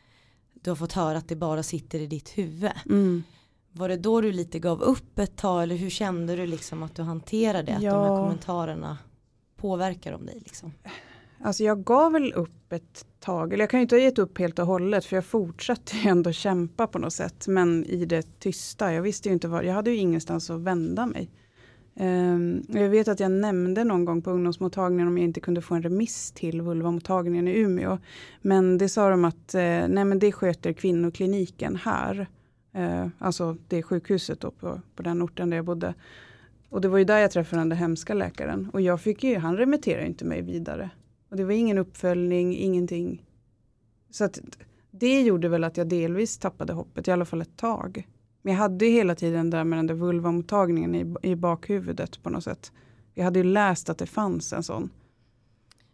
[0.53, 2.71] du har fått höra att det bara sitter i ditt huvud.
[2.87, 3.23] Mm.
[3.73, 6.95] Var det då du lite gav upp ett tag eller hur kände du liksom att
[6.95, 8.23] du hanterade att de här Ja.
[8.23, 8.99] kommentarerna
[9.57, 10.73] påverkar om dig liksom?
[11.45, 14.39] Alltså jag gav väl upp ett tag, eller jag kan ju inte ha gett upp
[14.39, 17.49] helt och hållet för jag fortsatte ju ändå kämpa på något sätt.
[17.49, 21.07] Men i det tysta, jag visste ju inte var, jag hade ju ingenstans att vända
[21.07, 21.31] mig.
[22.01, 25.75] Um, jag vet att jag nämnde någon gång på ungdomsmottagningen om jag inte kunde få
[25.75, 27.99] en remiss till vulvamottagningen i Umeå.
[28.43, 32.27] Men det sa de att uh, nej men det sköter kvinnokliniken här.
[32.77, 35.95] Uh, alltså det sjukhuset då på, på den orten där jag bodde.
[36.69, 38.71] Och det var ju där jag träffade den där hemska läkaren.
[38.73, 40.91] Och jag fick ju, han remitterade inte mig vidare.
[41.37, 43.25] Och det var ingen uppföljning, ingenting.
[44.11, 44.41] Så att
[44.91, 48.09] det gjorde väl att jag delvis tappade hoppet, i alla fall ett tag.
[48.43, 52.31] Men jag hade ju hela tiden där med den där vulvamottagningen i, i bakhuvudet på
[52.31, 52.73] något sätt.
[53.15, 54.91] Jag hade ju läst att det fanns en sån.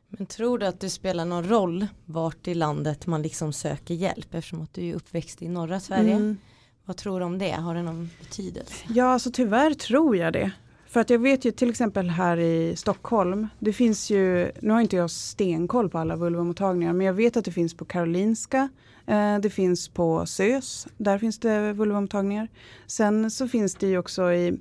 [0.09, 4.35] Men tror du att det spelar någon roll vart i landet man liksom söker hjälp
[4.35, 6.15] eftersom att du är uppväxt i norra Sverige?
[6.15, 6.37] Mm.
[6.85, 7.53] Vad tror du om det?
[7.53, 8.85] Har det någon betydelse?
[8.89, 10.53] Ja, alltså tyvärr tror jag det.
[10.93, 14.81] För att jag vet ju till exempel här i Stockholm, det finns ju, nu har
[14.81, 18.69] inte jag stenkoll på alla vulvamottagningar, men jag vet att det finns på Karolinska,
[19.07, 22.49] eh, det finns på SÖS, där finns det vulvamottagningar.
[22.87, 24.61] Sen så finns det ju också i,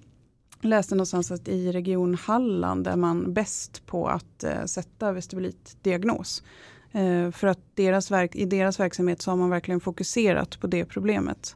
[0.61, 6.43] läste någonstans att i region Halland är man bäst på att eh, sätta vestibulitdiagnos.
[6.91, 10.85] Eh, för att deras verk, i deras verksamhet så har man verkligen fokuserat på det
[10.85, 11.55] problemet.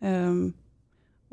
[0.00, 0.52] Ehm,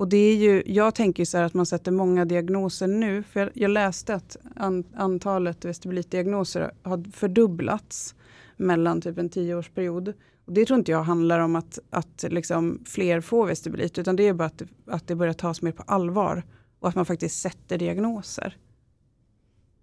[0.02, 3.50] och det är ju, jag tänker så att man sätter många diagnoser nu, för jag,
[3.54, 8.16] jag läste att an, antalet vestibulitdiagnoser har fördubblats
[8.58, 10.14] mellan typ en tioårsperiod.
[10.46, 14.28] Och det tror inte jag handlar om att, att liksom fler får vestibulit, utan det
[14.28, 16.44] är bara att, att det börjar tas mer på allvar
[16.80, 18.58] och att man faktiskt sätter diagnoser.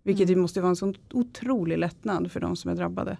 [0.02, 3.18] Vilket ju måste vara en sån otrolig lättnad för de som är drabbade.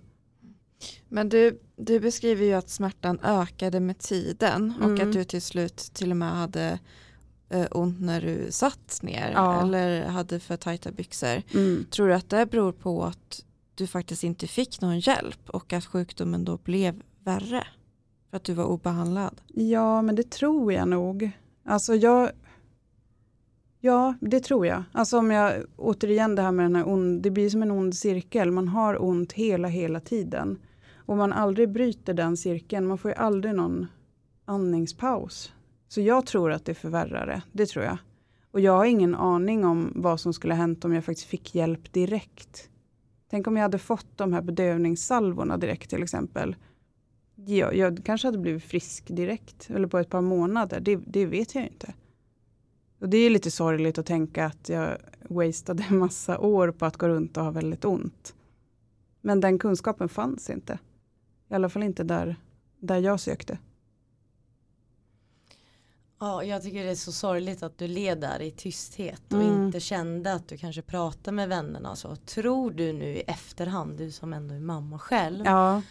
[1.09, 5.09] Men du, du beskriver ju att smärtan ökade med tiden och Mm.
[5.09, 6.79] att du till slut till och med hade
[7.51, 9.63] eh, ont när du satt ner Ja.
[9.63, 11.43] eller hade för tajta byxor.
[11.55, 11.87] Mm.
[11.91, 15.85] Tror du att det beror på att du faktiskt inte fick någon hjälp och att
[15.87, 17.67] sjukdomen då blev värre?
[18.31, 19.41] För att du var obehandlad?
[19.55, 21.31] Ja, men det tror jag nog.
[21.65, 22.31] Alltså jag...
[23.81, 24.83] Ja, det tror jag.
[24.93, 27.95] Alltså om jag återigen det här med den här ond, det blir som en ond
[27.97, 28.51] cirkel.
[28.51, 30.59] Man har ont hela, hela tiden.
[31.09, 32.87] Och man aldrig bryter den cirkeln.
[32.87, 33.87] Man får ju aldrig någon
[34.45, 35.53] andningspaus.
[35.89, 37.43] Så jag tror att det förvärrar det.
[37.53, 37.99] Det tror jag.
[38.51, 41.55] Och jag har ingen aning om vad som skulle ha hänt om jag faktiskt fick
[41.55, 42.71] hjälp direkt.
[43.31, 46.57] Tänk om jag hade fått de här bedövningssalvorna direkt till exempel.
[47.35, 51.55] Jag, jag kanske hade blivit frisk direkt, eller på ett par månader, det, det vet
[51.55, 51.95] jag inte.
[53.01, 54.97] Och det är lite sorgligt att tänka att jag
[55.29, 58.35] wastade en massa år på att gå runt och ha väldigt ont.
[59.21, 60.79] Men den kunskapen fanns inte.
[61.49, 62.37] I alla fall inte där,
[62.79, 63.59] där jag sökte.
[66.21, 69.65] Ja, jag tycker det är så sorgligt att du led där i tysthet och Mm.
[69.67, 72.17] inte kände att du kanske pratade med vännerna så.
[72.17, 75.83] Tror du nu i efterhand, du som ändå är mamma själv, Ja,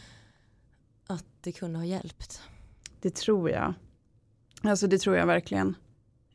[1.08, 2.41] att det kunde ha hjälpt?
[3.01, 3.74] det tror jag.
[4.64, 5.76] Alltså det tror jag verkligen.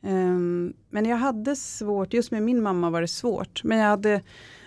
[0.01, 3.63] Ehm, men jag hade svårt, just med min mamma var det svårt.
[3.63, 4.21] Men jag hade,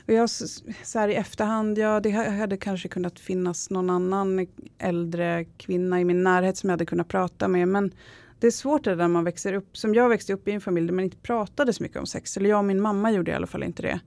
[0.06, 4.46] och jag så här i efterhand, ja det ha- hade kanske kunnat finnas någon annan
[4.78, 7.68] äldre kvinna i min närhet som jag hade kunnat prata med.
[7.68, 7.92] Men
[8.40, 10.86] det är svårt det där man växer upp, som jag växte upp i en familj
[10.86, 12.36] där man inte pratade så mycket om sex.
[12.36, 14.00] Eller jag och min mamma gjorde i alla fall inte det.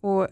[0.00, 0.28] Och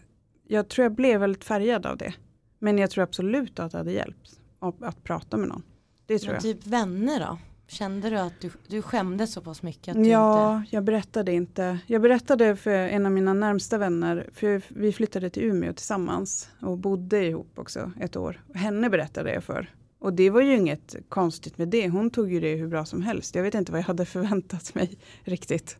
[0.47, 2.13] jag tror jag blev väldigt färgad av det.
[2.59, 5.63] Men jag tror absolut att det hade hjälpt att, att prata med någon.
[6.05, 6.57] Det tror Men jag.
[6.57, 7.37] typ vänner då?
[7.67, 9.97] Kände du att du, du skämdes så pass mycket?
[9.97, 10.75] Att Ja, inte...
[10.75, 11.79] jag berättade inte.
[11.87, 16.77] Jag berättade för en av mina närmsta vänner, för vi flyttade till Umeå tillsammans och
[16.77, 18.43] bodde ihop också ett år.
[18.53, 19.73] Henne berättade jag för.
[19.99, 21.89] Och det var ju inget konstigt med det.
[21.89, 23.35] Hon tog ju det hur bra som helst.
[23.35, 25.77] Jag vet inte vad jag hade förväntat mig riktigt.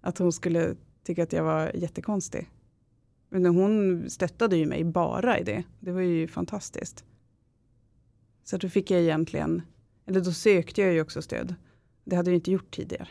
[0.00, 0.74] Att hon skulle
[1.04, 2.50] tycka att jag var jättekonstig.
[3.28, 5.64] Men hon stöttade ju mig bara i det.
[5.80, 7.04] Det var ju fantastiskt.
[8.44, 9.62] Så då fick jag egentligen,
[10.06, 11.54] eller då sökte jag ju också stöd.
[12.04, 13.08] Det hade jag inte gjort tidigare.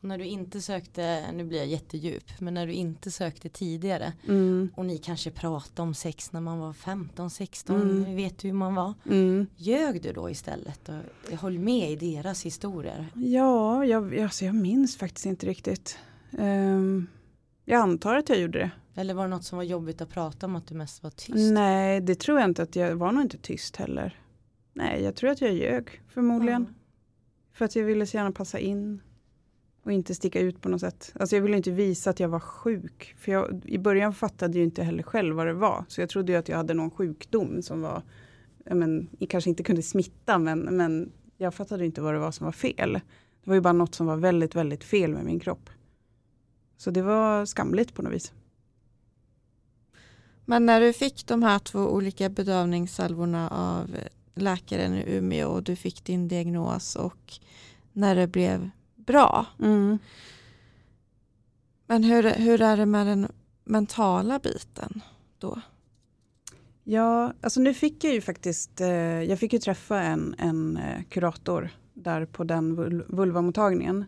[0.00, 4.12] Och när du inte sökte, nu blir jag jättedjup, men när du inte sökte tidigare
[4.28, 4.70] Mm.
[4.76, 8.16] och ni kanske pratade om sex när man var 15, 16, Mm.
[8.16, 8.94] vet hur man var.
[9.10, 9.46] Mm.
[9.56, 13.06] Ljög du då istället och höll med i deras historier?
[13.14, 15.98] Ja, jag, alltså jag minns faktiskt inte riktigt.
[16.38, 17.06] Ehm,
[17.64, 18.70] jag antar att jag gjorde det.
[19.00, 21.52] Eller var det något som var jobbigt att prata om att du mest var tyst?
[21.52, 24.20] Nej, det tror jag inte att jag var nog inte tyst heller.
[24.74, 26.74] Nej, jag tror att jag ljög förmodligen.
[27.52, 29.00] För att jag ville så gärna passa in.
[29.82, 31.12] Och inte sticka ut på något sätt.
[31.20, 33.14] Alltså jag ville inte visa att jag var sjuk.
[33.18, 35.84] För jag, i början fattade jag inte heller själv vad det var.
[35.88, 38.02] Så jag trodde ju att jag hade någon sjukdom som var,
[38.64, 42.52] men, kanske inte kunde smitta men, men jag fattade inte vad det var som var
[42.52, 42.92] fel.
[43.44, 45.70] Det var ju bara något som var väldigt, väldigt fel med min kropp.
[46.76, 48.32] Så det var skamligt på något vis.
[50.44, 53.96] Men när du fick de här två olika bedövningssalvorna av
[54.34, 57.32] läkaren i Umeå och du fick din diagnos och
[57.92, 59.46] när det blev bra.
[59.60, 59.98] Mm.
[61.86, 63.28] Men hur, hur är det med den
[63.64, 65.00] mentala biten
[65.38, 65.60] då?
[66.84, 68.88] Ja, alltså nu fick jag ju faktiskt, eh,
[69.22, 74.04] jag fick ju träffa en, en eh, kurator där på den vul vulvamottagningen.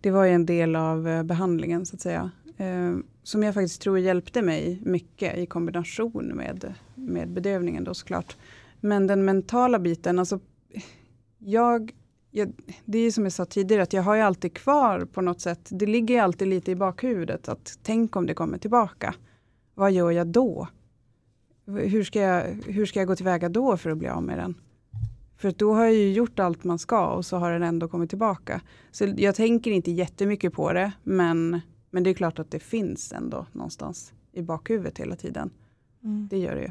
[0.00, 2.30] Det var ju en del av eh, behandlingen så att säga.
[2.56, 8.36] Eh, som jag faktiskt tror hjälpte mig mycket i kombination med, med bedövningen då såklart.
[8.84, 10.40] Men den mentala biten, alltså
[11.38, 11.92] jag,
[12.30, 12.52] jag,
[12.84, 15.40] det är ju som jag sa tidigare att jag har ju alltid kvar på något
[15.40, 19.14] sätt, det ligger ju alltid lite i bakhuvudet att tänk om det kommer tillbaka.
[19.74, 20.68] Vad gör jag då?
[21.66, 24.54] hur ska, jag, hur ska jag gå tillväga då för att bli av med den?
[25.36, 28.10] För då har jag ju gjort allt man ska och så har den ändå kommit
[28.10, 28.60] tillbaka.
[28.90, 31.60] Så jag tänker inte jättemycket på det, men,
[31.90, 35.50] men det är klart att det finns ändå någonstans i bakhuvudet hela tiden.
[36.02, 36.28] Mm.
[36.30, 36.70] Det gör det ju.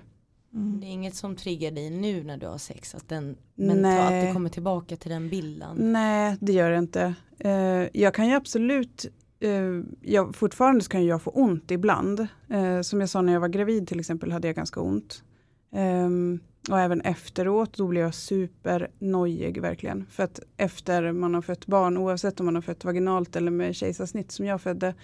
[0.55, 4.27] Det är inget som triggar dig nu när du har sex, att, den mental, att
[4.27, 5.77] det kommer tillbaka till den bilden?
[5.93, 7.13] Nej, det gör det inte.
[7.39, 9.05] Eh, jag kan ju absolut,
[9.39, 12.27] eh, jag, fortfarande kan jag få ont ibland.
[12.49, 15.23] Eh, som jag sa när jag var gravid till exempel hade jag ganska ont.
[15.71, 16.39] Ehm,
[16.69, 20.05] och även efteråt då blev jag supernojig verkligen.
[20.05, 23.75] För att efter man har fött barn, oavsett om man har fött vaginalt eller med
[23.75, 24.95] kejsarsnitt som jag födde,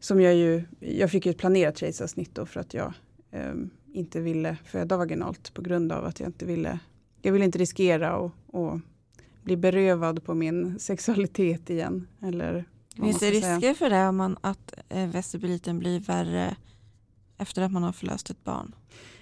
[0.00, 2.92] som jag ju, jag fick ju ett planerat kejsarsnitt då för att jag
[3.30, 6.78] ehm, inte ville föda vaginalt på grund av att jag inte ville,
[7.22, 8.80] jag ville inte riskera och, och
[9.42, 12.08] bli berövad på min sexualitet igen.
[12.22, 12.64] Eller
[12.96, 13.56] Finns det säga.
[13.56, 16.56] risker för det om man, att eh, vestibuliten blir värre
[17.38, 18.74] efter att man har förlöst ett barn?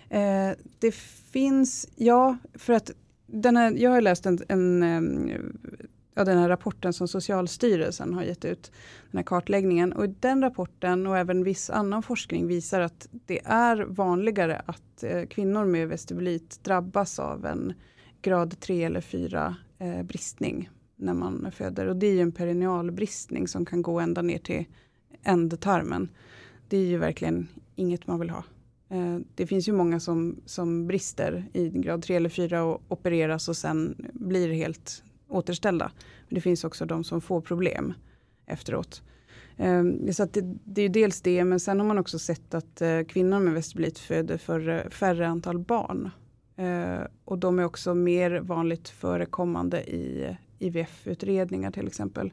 [0.08, 0.94] Eh, det
[1.32, 2.90] finns, ja, för att
[3.26, 5.30] den här, jag har läst en, en, em,
[6.14, 8.72] ja, den här rapporten som Socialstyrelsen har gett ut,
[9.10, 9.92] den här kartläggningen.
[9.92, 15.26] Och den rapporten och även viss annan forskning visar att det är vanligare att eh,
[15.26, 17.72] kvinnor med vestibulit drabbas av en
[18.22, 21.86] grad 3 eller 4 eh, bristning när man föder.
[21.86, 24.64] Och det är ju en perineal bristning som kan gå ända ner till
[25.22, 26.08] ändtarmen.
[26.68, 28.44] Det är ju verkligen inget man vill ha.
[28.88, 33.48] Eh, Det finns ju många som, som brister i grad 3 eller 4 och opereras
[33.48, 35.92] och sen blir helt återställda.
[36.28, 37.94] Men det finns också de som får problem
[38.46, 39.02] efteråt.
[39.56, 42.54] Ehm, så att det, det är ju dels det, men sen har man också sett
[42.54, 46.10] att eh, kvinnor med vestibulit föder för eh, färre antal barn.
[46.56, 52.32] Eh, och de är också mer vanligt förekommande i IVF-utredningar till exempel.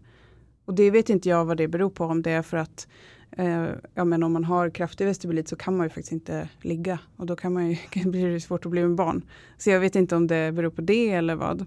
[0.65, 2.87] Och det vet inte jag vad det beror på, om det är för att
[3.31, 6.99] eh, ja, men om man har kraftig vestibulit så kan man ju faktiskt inte ligga
[7.15, 9.21] och då kan man ju, blir det svårt att bli med barn.
[9.57, 11.65] Så jag vet inte om det beror på det eller vad.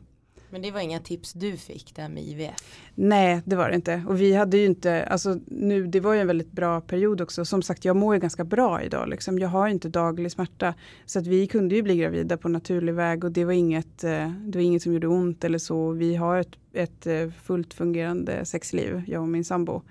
[0.54, 2.54] Men det var inga tips du fick där med IVF?
[2.94, 4.04] Nej, det var det inte.
[4.08, 7.44] Och vi hade ju inte, alltså nu, det var ju en väldigt bra period också.
[7.44, 9.08] Som sagt, jag mår ju ganska bra idag.
[9.08, 9.38] Liksom.
[9.38, 10.74] Jag har ju inte daglig smärta.
[11.06, 14.30] Så att vi kunde ju bli gravida på naturlig väg och det var inget, eh,
[14.30, 15.90] det var inget som gjorde ont eller så.
[15.90, 19.82] Vi har ett, ett eh, fullt fungerande sexliv, jag och min sambo.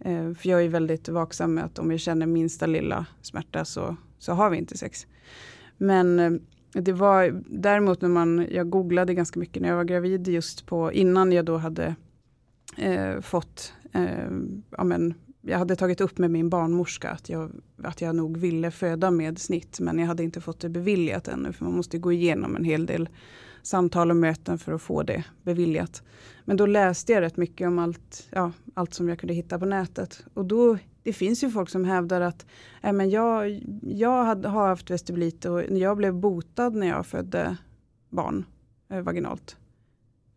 [0.00, 3.96] Eh, för jag är väldigt vaksam med att om jag känner minsta lilla smärta så,
[4.18, 5.06] så har vi inte sex.
[5.78, 6.40] Men
[6.82, 10.92] det var däremot när man, jag googlade ganska mycket när jag var gravid just på,
[10.92, 11.94] innan jag då hade
[12.76, 14.30] eh, fått, eh,
[14.70, 17.50] ja men, jag hade tagit upp med min barnmorska att jag,
[17.82, 21.52] att jag nog ville föda med snitt men jag hade inte fått det beviljat ännu
[21.52, 23.08] för man måste gå igenom en hel del
[23.62, 26.02] samtal och möten för att få det beviljat.
[26.44, 29.64] Men då läste jag rätt mycket om allt, ja, allt som jag kunde hitta på
[29.64, 30.24] nätet.
[30.34, 32.46] Och då, det finns ju folk som hävdar att
[32.82, 37.56] äh, men jag, jag hade, har haft vestibulit och jag blev botad när jag födde
[38.10, 38.44] barn
[38.88, 39.56] eh, vaginalt.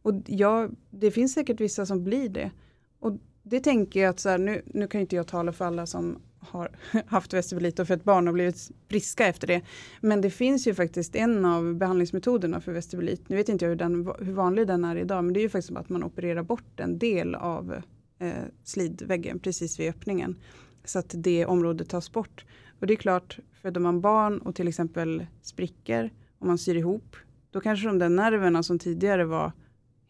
[0.01, 2.51] Och jag, det finns säkert vissa som blir det.
[2.99, 5.85] Och det tänker jag att så här, nu, nu kan inte jag tala för alla
[5.85, 6.71] som har
[7.07, 9.61] haft vestibulit och fött barn och blivit friska efter det.
[10.01, 13.29] Men det finns ju faktiskt en av behandlingsmetoderna för vestibulit.
[13.29, 15.49] Nu vet inte jag hur, den, hur vanlig den är idag, men det är ju
[15.49, 17.81] faktiskt att man opererar bort en del av
[18.19, 20.35] eh, slidväggen precis vid öppningen.
[20.83, 22.45] Så att det området tas bort.
[22.79, 27.15] Och det är klart, föder man barn och till exempel spricker och man syr ihop,
[27.51, 29.51] då kanske de där nerverna som tidigare var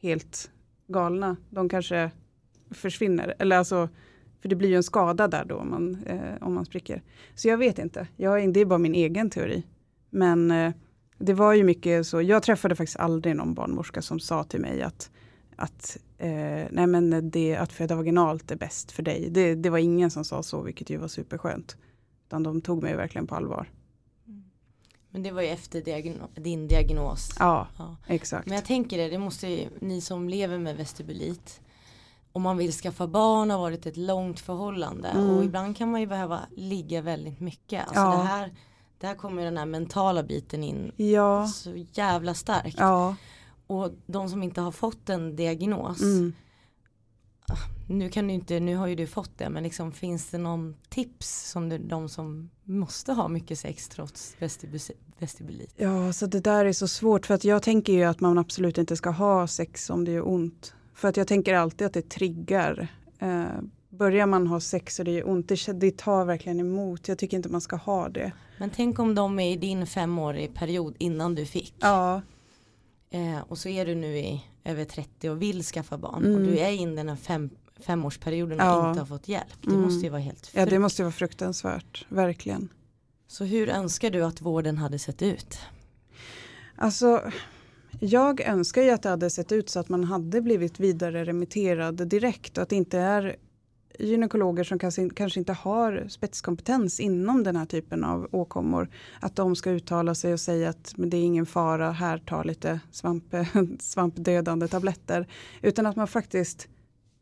[0.02, 0.52] helt
[0.88, 2.12] galna, de kanske
[2.72, 3.36] försvinner.
[3.40, 3.90] Eller alltså,
[4.42, 7.02] för det blir ju en skada där då om man, eh, om man spricker.
[7.36, 9.64] Så jag vet inte, jag, det är bara min egen teori.
[10.10, 10.74] Men eh,
[11.18, 14.82] det var ju mycket så, jag träffade faktiskt aldrig någon barnmorska som sa till mig
[14.82, 15.12] att,
[15.60, 19.30] att, eh, nej men det, att föda vaginalt är bäst för dig.
[19.30, 21.78] Det, det var ingen som sa så, vilket ju var superskönt.
[22.28, 23.72] Utan de tog mig verkligen på allvar.
[25.10, 27.30] Men det var ju efter diagno din diagnos.
[27.40, 28.48] Ja, ja, exakt.
[28.48, 31.62] Men jag tänker det, det måste ju, ni som lever med vestibulit
[32.32, 35.30] om man vill skaffa barn har varit ett långt förhållande mm.
[35.30, 37.88] och ibland kan man ju behöva ligga väldigt mycket.
[37.88, 38.10] Alltså ja.
[38.12, 38.54] det här,
[38.98, 41.48] där kommer den här mentala biten in ja.
[41.48, 42.76] så jävla starkt.
[42.80, 43.16] Ja.
[43.70, 46.34] Och de som inte har fått en diagnos mm.
[47.52, 47.58] Ah,
[47.88, 50.76] nu kan du inte, nu har ju du fått det men liksom finns det någon
[50.90, 54.36] tips som du, de som måste ha mycket sex trots
[55.20, 55.74] vestibulit?
[55.78, 58.78] Ja, så det där är så svårt för att jag tänker ju att man absolut
[58.78, 60.74] inte ska ha sex om det gör ont.
[60.94, 62.88] För att jag tänker alltid att det triggar.
[63.20, 63.46] Eh,
[63.90, 67.08] börjar man ha sex och det gör ont, det, det tar verkligen emot.
[67.08, 68.32] Jag tycker inte man ska ha det.
[68.58, 71.76] Men tänk om de är i din femårig period innan du fick.
[71.80, 72.22] Ja.
[73.10, 76.26] Eh, och så är du nu i över 30 och vill skaffa barn.
[76.26, 76.36] Mm.
[76.36, 77.50] Och du är inne i den fem,
[77.80, 78.90] femårsperioden och ja.
[78.90, 79.62] inte har fått hjälp.
[79.62, 79.82] Det mm.
[79.82, 82.70] måste ju vara helt Ja det måste ju vara fruktansvärt, verkligen.
[83.28, 85.60] Så hur önskar du att vården hade sett ut?
[86.76, 87.32] Alltså
[88.00, 92.08] jag önskar ju att det hade sett ut så att man hade blivit vidare remitterad
[92.08, 93.36] direkt och att det inte är
[94.00, 98.90] gynekologer som kanske, kanske inte har spetskompetens inom den här typen av åkommor.
[99.20, 102.44] Att de ska uttala sig och säga att men det är ingen fara, här ta
[102.44, 103.36] lite svamp,
[103.80, 105.28] svampdödande tabletter.
[105.62, 106.68] Utan att man faktiskt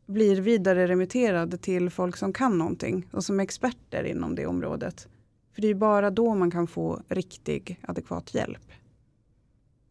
[0.06, 5.08] blir vidare remitterad till folk som kan någonting och som är experter inom det området.
[5.54, 8.72] För det är bara då man kan få riktig adekvat hjälp.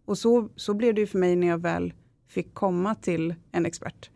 [0.05, 1.93] Och så, så blev det ju för mig när jag väl
[2.27, 4.09] fick komma till en expert.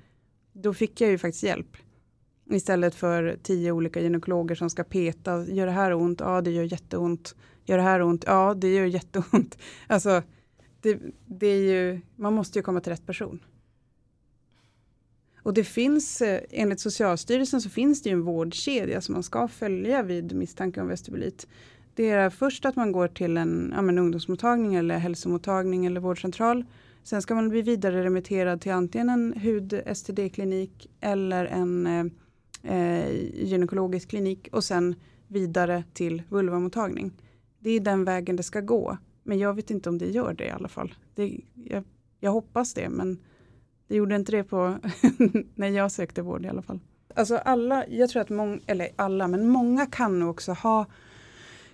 [0.54, 1.78] Då fick jag ju faktiskt hjälp.
[2.52, 5.46] Istället för tio olika gynekologer som ska peta.
[5.46, 6.20] Gör det här ont?
[6.20, 7.36] Ja, det gör jätteont.
[7.66, 8.24] Gör det här ont?
[8.28, 9.58] Ja, det gör jätteont.
[9.88, 10.24] Alltså,
[10.82, 13.40] det, det är ju, man måste ju komma till rätt person.
[15.44, 19.48] Och det finns, eh, enligt Socialstyrelsen så finns det ju en vårdkedja som man ska
[19.48, 21.48] följa vid misstanke om vestibulit.
[21.96, 26.66] Det är först att man går till en, ja, men ungdomsmottagning eller hälsomottagning eller vårdcentral.
[27.04, 32.06] Sen ska man bli vidare remitterad till antingen en hud-STD-klinik eller en eh,
[32.64, 34.96] eh, gynekologisk klinik och sen
[35.28, 37.12] vidare till vulvamottagning.
[37.60, 38.98] Det är den vägen det ska gå.
[39.24, 40.96] Men jag vet inte om det gör det i alla fall.
[41.16, 41.84] Det, jag,
[42.20, 43.20] jag hoppas det men
[43.88, 44.78] det gjorde inte det på
[45.56, 46.80] när jag sökte vård i alla fall.
[47.16, 50.86] Alltså alla, jag tror att många, eller alla, men många kan nog också ha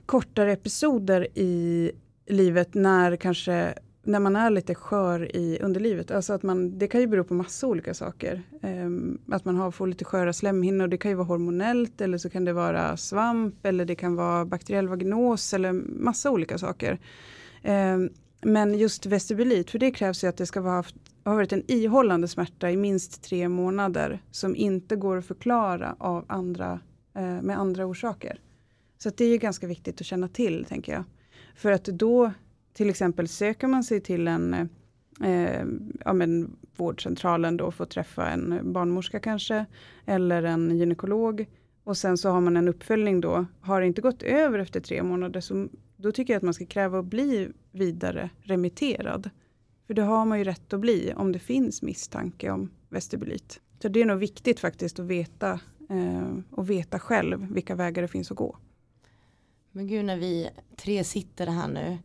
[0.06, 1.92] kortare episoder i
[2.26, 3.74] livet när kanske
[4.08, 6.12] när man är lite skör i underlivet.
[6.12, 8.44] Alltså att man, det kan ju bero på massa olika saker.
[8.62, 10.88] Um, att man har, får lite sköra slemhinnor.
[10.88, 14.46] Det kan ju vara hormonellt eller så kan det vara svamp eller det kan vara
[14.46, 17.00] bakteriell vaginos eller massa olika saker.
[17.64, 18.10] Um,
[18.42, 21.64] men just vestibulit, för det krävs ju att det ska vara haft, ha varit en
[21.68, 26.80] ihållande smärta i minst tre månader som inte går att förklara av andra,
[27.18, 28.40] uh, med andra orsaker.
[28.98, 31.04] Så det är ju ganska viktigt att känna till, tänker jag.
[31.56, 32.32] För att då,
[32.78, 34.54] till exempel söker man sig till en
[35.24, 35.66] eh,
[36.06, 39.66] ja, men vårdcentralen då för att träffa en barnmorska kanske,
[40.06, 41.46] eller en gynekolog.
[41.84, 43.46] Och sen så har man en uppföljning då.
[43.62, 46.66] Har det inte gått över efter tre månader, så då tycker jag att man ska
[46.66, 49.30] kräva att bli vidare remitterad.
[49.88, 53.62] För det har man ju rätt att bli om det finns misstanke om vestibulit.
[53.82, 55.60] Så det är nog viktigt faktiskt att veta
[55.90, 58.58] eh, och veta själv vilka vägar det finns att gå.
[59.72, 61.98] Men gud när vi tre sitter här nu.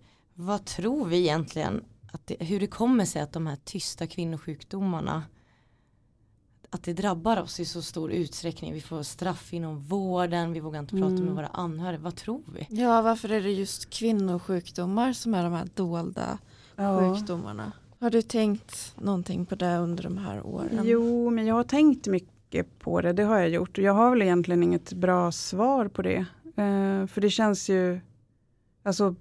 [0.42, 5.22] Vad tror vi egentligen att det, hur det kommer sig att de här tysta kvinnosjukdomarna
[6.70, 8.72] att det drabbar oss i så stor utsträckning.
[8.72, 11.24] Vi får straff inom vården, vi vågar inte prata mm.
[11.24, 12.00] med våra anhöriga.
[12.00, 12.66] Vad tror vi?
[12.70, 16.38] Ja, varför är det just kvinnosjukdomar som är de här dolda
[16.76, 17.14] ja.
[17.14, 17.72] sjukdomarna?
[17.98, 20.80] Har du tänkt någonting på det under de här åren?
[20.84, 23.12] Jo, men jag har tänkt mycket på det.
[23.12, 23.78] Det har jag gjort.
[23.78, 26.26] Och jag har väl egentligen inget bra svar på det.
[26.44, 28.00] Eh, för det känns ju,
[28.82, 29.14] alltså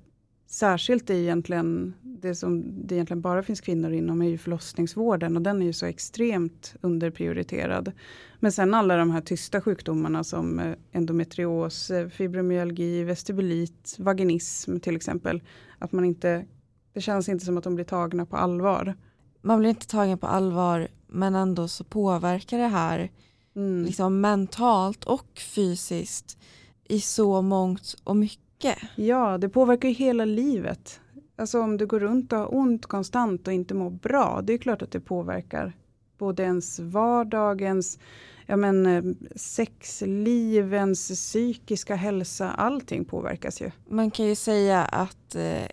[0.51, 5.41] särskilt det egentligen, det som det egentligen bara finns kvinnor inom är ju förlossningsvården och
[5.41, 7.91] den är ju så extremt underprioriterad.
[8.39, 14.95] Men sen alla de här tysta sjukdomarna som eh, endometrios, eh, fibromyalgi, vestibulit, vaginism till
[14.95, 15.41] exempel.
[15.79, 16.45] Att man inte,
[16.93, 18.95] det känns inte som att de blir tagna på allvar.
[19.41, 23.11] Man blir inte tagen på allvar men ändå så påverkar det här
[23.55, 23.85] Mm.
[23.85, 26.37] liksom mentalt och fysiskt
[26.83, 28.50] i så mångt och mycket.
[28.95, 30.99] Ja, det påverkar ju hela livet.
[31.35, 34.57] Alltså om du går runt och har ont konstant och inte mår bra, det är
[34.57, 35.73] klart att det påverkar
[36.17, 37.99] både ens vardag, ens
[38.45, 39.03] ja men, eh,
[39.35, 43.71] sexliv, ens psykiska hälsa, allting påverkas ju.
[43.89, 45.65] Man kan ju säga att, eh,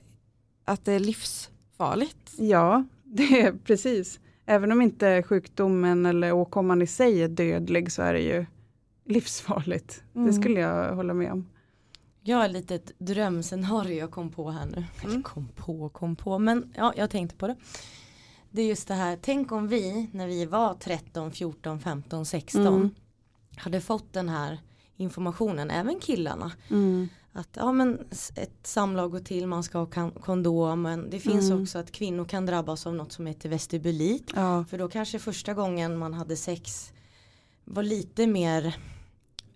[0.64, 2.32] att det är livsfarligt.
[2.38, 4.20] Ja, det är precis.
[4.46, 8.46] Även om inte sjukdomen eller åkomman i sig är dödlig så är det ju
[9.04, 10.02] livsfarligt.
[10.12, 10.32] Det Mm.
[10.32, 11.46] skulle jag hålla med om.
[12.28, 14.84] Jag har ett litet drömscenario jag kom på här nu.
[15.04, 17.56] Eller kom på, kom på, men ja, jag tänkte på det.
[18.50, 22.66] Det är just det här, tänk om vi när vi var 13, 14, 15, 16
[22.66, 22.90] Mm.
[23.56, 24.60] hade fått den här
[24.96, 26.52] informationen, även killarna.
[26.70, 27.08] Mm.
[27.32, 27.98] Att ja men
[28.34, 31.62] ett samlag går till, man ska ha kondom, men det finns Mm.
[31.62, 34.30] också att kvinnor kan drabbas av något som heter vestibulit.
[34.34, 34.64] Ja.
[34.70, 36.92] För då kanske första gången man hade sex
[37.64, 38.76] var lite mer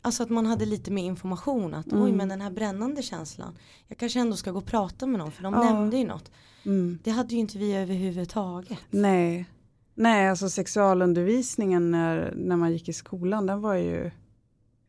[0.04, 2.16] Alltså att man hade lite mer information att oj Mm.
[2.16, 5.42] men den här brännande känslan Jag kanske ändå ska gå och prata med någon för
[5.42, 5.62] de Ja.
[5.64, 6.30] nämnde ju något
[6.64, 6.98] Mm.
[7.04, 9.46] Det hade ju inte vi överhuvudtaget Nej.
[9.94, 14.10] Nej, alltså sexualundervisningen när, när man gick i skolan, den var ju,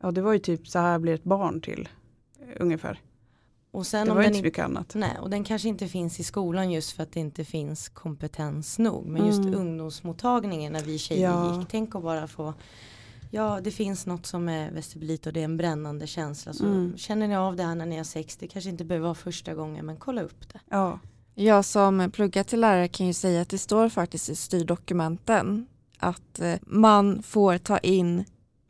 [0.01, 1.89] ja det var ju typ så här blir ett barn till,
[2.41, 3.01] eh, ungefär.
[3.72, 4.95] och sen det var inte så mycket annat.
[4.95, 8.80] Nej och den kanske inte finns i skolan just för att det inte finns kompetens
[8.80, 9.53] nog Men just Mm.
[9.55, 11.59] ungdomsmottagningen när vi tjejer Ja.
[11.59, 12.53] gick Tänk att bara få
[13.36, 16.97] Ja det finns något som är vestibulit och det är en brännande känsla så Mm.
[16.97, 19.86] känner ni av det här när ni sex Det kanske inte behöver vara första gången
[19.86, 20.99] men kolla upp det Ja.
[21.36, 25.65] Jag som pluggar till lärare kan ju säga att det står faktiskt i styrdokumenten
[25.99, 28.25] att eh, man får ta in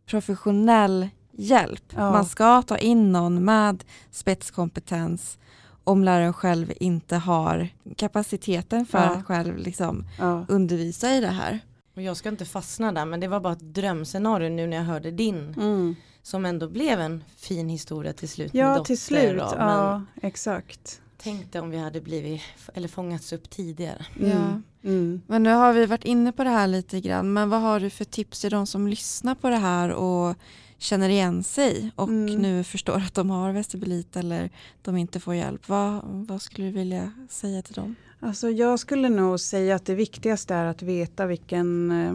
[0.06, 1.84] professionell hjälp.
[1.96, 2.12] Ja.
[2.12, 5.38] Man ska ta in någon med spetskompetens
[5.84, 9.04] om läraren själv inte har kapaciteten för Ja.
[9.16, 10.46] att själv liksom Ja.
[10.50, 11.60] undervisa i det här.
[11.96, 14.84] Och jag ska inte fastna där men det var bara ett drömscenario nu när jag
[14.84, 15.96] hörde din Mm.
[16.22, 19.38] Som ändå blev en fin historia till slut Ja, till slut.
[19.38, 21.02] då, Ja, exakt.
[21.18, 22.42] tänk dig om vi hade blivit
[22.74, 24.60] eller fångats upp tidigare Ja.
[24.84, 25.22] Mm.
[25.28, 27.90] Men nu har vi varit inne på det här lite grann men vad har du
[27.90, 30.36] för tips till de som lyssnar på det här och
[30.78, 32.26] känner igen sig och Mm.
[32.36, 34.50] nu förstår att de har vestibulit eller
[34.82, 35.70] de inte får hjälp.
[35.70, 37.96] Vad, vad skulle du vilja säga till dem?
[38.26, 42.14] Alltså jag skulle nog säga att det viktigaste är att veta vilken, eh,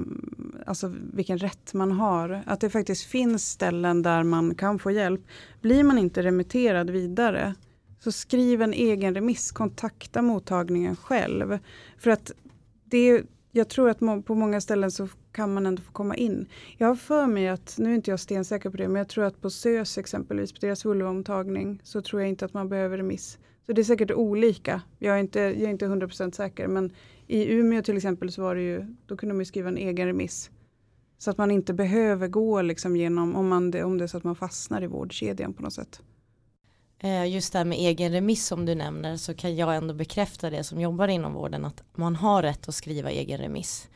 [0.66, 2.42] alltså vilken rätt man har.
[2.46, 5.20] Att det faktiskt finns ställen där man kan få hjälp.
[5.60, 7.54] Blir man inte remitterad vidare
[8.00, 11.58] så skriv en egen remiss, kontakta mottagningen själv.
[11.98, 12.32] För att
[12.84, 16.46] det, jag tror att på många ställen så kan man ändå få komma in.
[16.78, 19.24] Jag har för mig att, nu är inte jag stensäker på det, men jag tror
[19.24, 23.38] att på SÖS exempelvis, på deras vulvaomtagning, så tror jag inte att man behöver remiss.
[23.68, 24.82] Så det är säkert olika.
[24.98, 26.92] Jag är inte, jag är inte 100% säker, men
[27.26, 30.06] i Umeå till exempel så var det ju, då kunde man ju skriva en egen
[30.06, 30.50] remiss.
[31.18, 34.16] Så att man inte behöver gå liksom genom, om, man, det- om det är så
[34.16, 36.00] att man fastnar i vårdkedjan på något sätt.
[36.98, 40.50] Eh, just det här med egen remiss som du nämner så kan jag ändå bekräfta
[40.50, 43.88] det som jobbar inom vården att man har rätt att skriva egen remiss.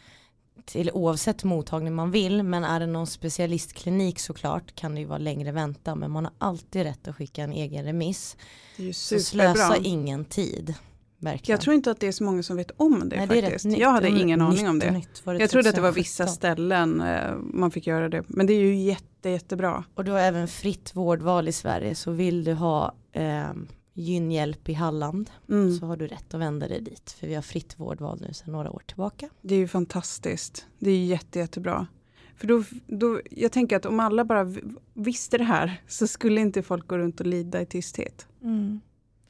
[0.65, 5.19] Till oavsett mottagning man vill men är det någon specialistklinik såklart kan det ju vara
[5.19, 8.37] längre väntan men man har alltid rätt att skicka en egen remiss.
[8.77, 9.55] Det är ju Så superbra.
[9.55, 10.75] slösa ingen tid.
[11.19, 11.55] Verkligen.
[11.57, 13.65] Jag tror inte att det är så många som vet om det Nej, det faktiskt.
[13.65, 13.79] nytt.
[13.79, 14.91] Jag hade ingen aning nytt om det.
[14.91, 15.95] nytt det jag trodde att det var 2017.
[15.95, 18.25] vissa ställen eh, man fick göra det.
[18.27, 19.85] Men det är ju jätte, jättebra.
[19.95, 23.51] Och du har även fritt vårdval i Sverige så vill du ha eh,
[23.95, 25.77] gynhjälp i Halland Mm.
[25.77, 28.53] så har du rätt att vända dig dit för vi har fritt vårdval nu sedan
[28.53, 29.29] några år tillbaka.
[29.43, 30.67] Det är ju fantastiskt.
[30.79, 31.87] Det är jätte, jättebra.
[32.37, 34.55] För då, då, jag tänker att om alla bara
[34.95, 38.27] visste det här så skulle inte folk gå runt och lida i tysthet.
[38.43, 38.81] Mm.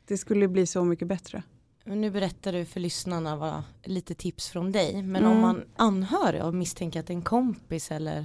[0.07, 1.43] Det skulle bli så mycket bättre.
[1.85, 5.37] Nu berättar du för lyssnarna vad, lite tips från dig men Mm.
[5.37, 8.25] om man anhör och misstänker att en kompis eller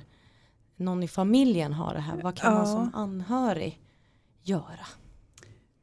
[0.76, 2.74] någon i familjen har det här vad kan man Ja.
[2.76, 3.82] som anhörig
[4.44, 4.86] göra?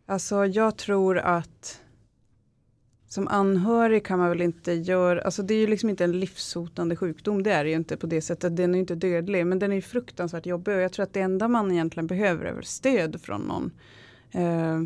[0.07, 1.81] Alltså jag tror att
[3.09, 6.97] som anhörig kan man väl inte göra, alltså det är ju liksom inte en livshotande
[6.97, 9.59] sjukdom, det är det ju inte på det sättet, den är ju inte dödlig, men
[9.59, 12.53] den är ju fruktansvärt jobbig och jag tror att det enda man egentligen behöver är
[12.53, 13.73] väl stöd från någon.
[14.31, 14.83] Eh,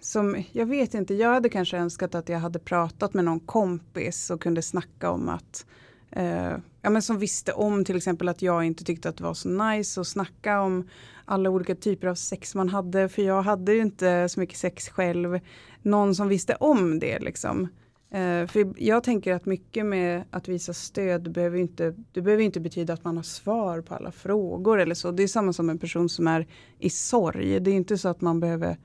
[0.00, 4.30] som, jag vet inte, jag hade kanske önskat att jag hade pratat med någon kompis
[4.30, 5.66] och kunde snacka om att
[6.10, 6.52] eh,
[6.88, 9.48] ja, men som visste om till exempel att jag inte tyckte att det var så
[9.48, 10.88] nice att snacka om
[11.24, 14.88] alla olika typer av sex man hade för jag hade ju inte så mycket sex
[14.88, 15.40] själv.
[15.82, 17.68] Någon som visste om det liksom.
[18.10, 22.60] Eh, för jag tänker att mycket med att visa stöd behöver inte, det behöver inte
[22.60, 25.10] betyda att man har svar på alla frågor eller så.
[25.10, 26.46] Det är samma som en person som är
[26.78, 27.60] i sorg.
[27.60, 28.76] Det är inte så att man behöver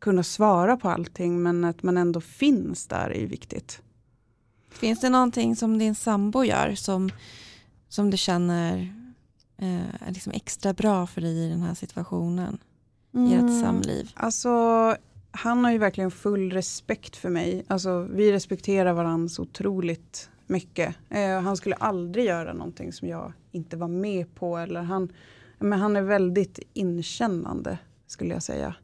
[0.00, 3.80] kunna svara på allting men att man ändå finns där är ju viktigt.
[4.74, 7.10] Finns det någonting som din sambo gör som,
[7.94, 8.94] som du känner
[9.58, 12.58] eh, är liksom extra bra för dig i den här situationen?
[13.12, 13.60] I ert Mm.
[13.60, 14.10] samliv?
[14.14, 14.48] Alltså,
[15.30, 17.64] han har ju verkligen full respekt för mig.
[17.68, 20.94] Alltså, vi respekterar varandra så otroligt mycket.
[21.10, 24.56] Eh, han skulle aldrig göra någonting som jag inte var med på.
[24.58, 25.12] Eller han,
[25.58, 28.74] men han är väldigt inkännande skulle jag säga.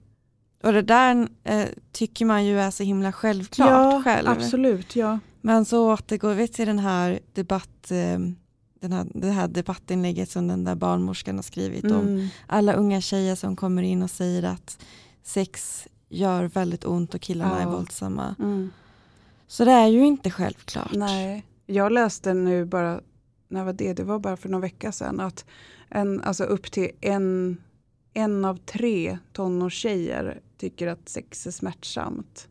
[0.63, 4.29] Och det där eh, tycker man ju är så himla självklart Ja, själv.
[4.29, 5.19] absolut, ja.
[5.41, 8.19] Men så återgår vi till den här debatt, eh,
[8.81, 12.29] den här, det här debattinlägget som den där barnmorskan har skrivit om Mm.
[12.47, 14.79] alla unga tjejer som kommer in och säger att
[15.23, 17.71] sex gör väldigt ont och killarna är Ja.
[17.71, 18.35] våldsamma.
[18.39, 18.71] Mm.
[19.47, 20.93] Så det är ju inte självklart.
[20.95, 23.01] Nej, jag läste nu bara,
[23.49, 23.93] när var det?
[23.93, 25.21] Det var bara för några vecka sedan.
[25.21, 25.45] Att
[25.89, 27.57] en, alltså upp till en,
[28.15, 32.49] en av tre tonårstjejer tycker att sex är smärtsamt.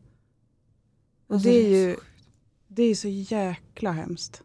[1.26, 1.96] Och det är är ju
[2.68, 4.42] det är så jäkla hemskt.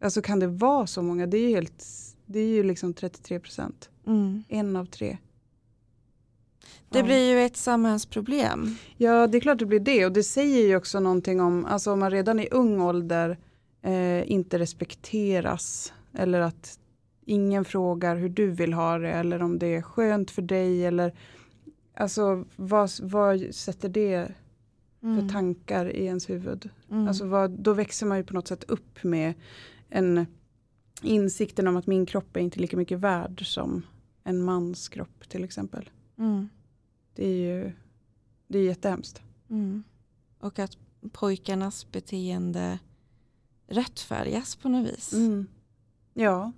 [0.00, 1.26] Alltså kan det vara så många?
[1.26, 1.84] Det är ju, helt,
[2.26, 3.90] det är ju liksom 33 procent.
[4.06, 4.44] Mm.
[4.48, 5.18] En av tre.
[6.90, 7.04] Det Ja.
[7.04, 8.76] blir ju ett samhällsproblem.
[8.96, 10.06] Ja, det är klart det blir det.
[10.06, 13.38] Och det säger ju också någonting om, alltså om man redan i ung ålder
[13.82, 15.92] eh, inte respekteras.
[16.14, 16.78] Eller att
[17.24, 19.10] ingen frågar hur du vill ha det.
[19.10, 20.86] Eller om det är skönt för dig.
[20.86, 21.14] Eller
[21.94, 24.28] alltså vad, vad sätter det
[25.02, 25.20] Mm.
[25.28, 26.70] för tankar i ens huvud?
[26.90, 27.08] Mm.
[27.08, 29.34] Alltså vad, då växer man ju på något sätt upp med
[29.88, 30.26] en
[31.02, 33.82] insikten om att min kropp är inte lika mycket värd som
[34.24, 35.90] en mans kropp till exempel.
[36.18, 36.48] Mm.
[37.14, 37.72] Det är ju
[38.48, 39.22] det är jättehemskt.
[39.50, 39.82] Mm.
[40.38, 40.78] Och att
[41.12, 42.78] pojkarnas beteende
[43.66, 45.12] rättfärdigas på något vis.
[45.12, 45.46] Mm.
[46.14, 46.52] Ja,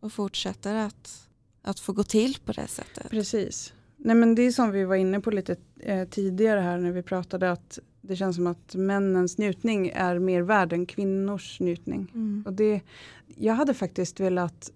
[0.00, 1.28] Och fortsätter att,
[1.62, 3.10] att få gå till på det sättet.
[3.10, 3.72] precis.
[3.96, 7.02] Nej men det är som vi var inne på lite eh, tidigare här när vi
[7.02, 12.10] pratade att det känns som att männens njutning är mer värd än kvinnors njutning.
[12.14, 12.42] Mm.
[12.46, 12.80] Och det,
[13.36, 14.70] jag hade faktiskt velat,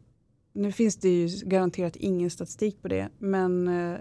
[0.52, 3.98] nu finns det ju garanterat ingen statistik på det, men eh,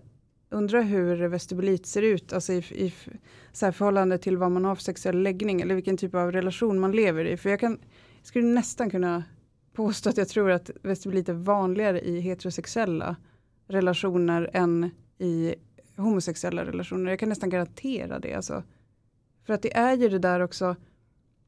[0.49, 2.93] undrar hur vestibulit ser ut, alltså i, i
[3.51, 6.79] så här förhållande till vad man har för sexuell läggning eller vilken typ av relation
[6.79, 7.37] man lever i.
[7.37, 7.79] För jag kan,
[8.17, 9.23] jag skulle nästan kunna
[9.73, 13.15] påstå att jag tror att vestibulit är vanligare i heterosexuella
[13.67, 15.55] relationer än i
[15.95, 17.09] homosexuella relationer.
[17.09, 18.33] Jag kan nästan garantera det.
[18.33, 18.63] Alltså.
[19.47, 20.75] För att det är ju det där också,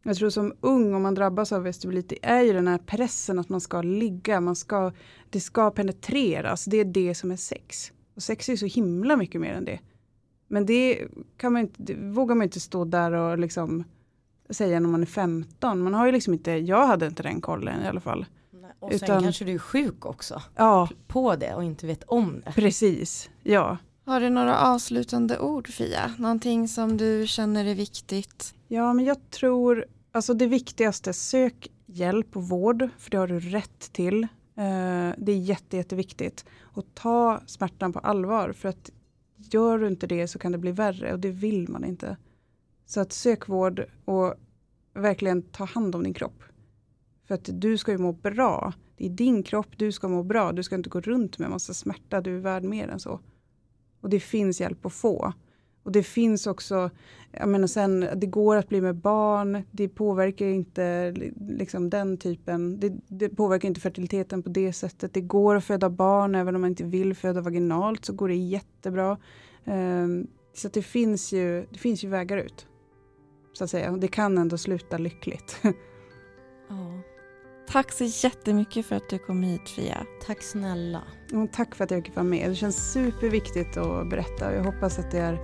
[0.03, 3.39] jag tror som ung om man drabbas av vestibulit, det är ju den här pressen
[3.39, 4.91] att man ska ligga, man ska,
[5.29, 7.91] det ska penetreras, det är det som är sex.
[8.15, 9.79] Och sex är ju så himla mycket mer än det.
[10.47, 11.07] Men det,
[11.37, 13.83] kan man inte, vågar man inte stå där och liksom
[14.49, 15.81] säga när man är 15.
[15.81, 18.25] Man har ju liksom inte, jag hade inte den kollen i alla fall.
[18.79, 20.41] Och sen Utan- kanske du är sjuk också.
[20.55, 22.51] Ja, På det och inte vet om det.
[22.51, 23.29] precis.
[23.43, 23.77] Ja.
[24.09, 26.11] Har du några avslutande ord Fia?
[26.17, 28.53] Någonting som du känner är viktigt?
[28.67, 33.39] Ja, men jag tror, alltså det viktigaste, sök hjälp och vård, för det har du
[33.39, 34.23] rätt till.
[34.23, 36.45] Eh, det är jätte, jätteviktigt.
[36.59, 38.89] Och ta smärtan på allvar, för att
[39.37, 42.17] gör du inte det så kan det bli värre och det vill man inte.
[42.85, 44.33] Så att sök vård och
[44.93, 46.43] verkligen ta hand om din kropp.
[47.27, 48.73] För att du ska ju må bra.
[48.97, 50.51] Det är din kropp, du ska må bra.
[50.51, 53.19] Du ska inte gå runt med massa smärta, du är värd mer än så.
[54.01, 55.33] Och det finns hjälp att få.
[55.83, 56.89] Och det finns också,
[57.31, 61.13] jag menar sen, det går att bli med barn, det påverkar inte
[61.49, 65.13] liksom den typen, det, det påverkar inte fertiliteten på det sättet.
[65.13, 68.35] Det går att föda barn även om man inte vill föda vaginalt så går det
[68.35, 69.17] jättebra.
[69.65, 72.67] Um, så att det finns ju, det finns ju vägar ut.
[73.53, 75.61] Så att säga, och det kan ändå sluta lyckligt.
[76.71, 77.08] Ja.
[77.71, 80.05] Tack så jättemycket för att du kom hit Fia.
[80.27, 81.01] Tack snälla.
[81.33, 82.49] Och tack för att jag fick vara med.
[82.49, 84.53] Det känns superviktigt att berätta.
[84.53, 85.39] Jag hoppas att det är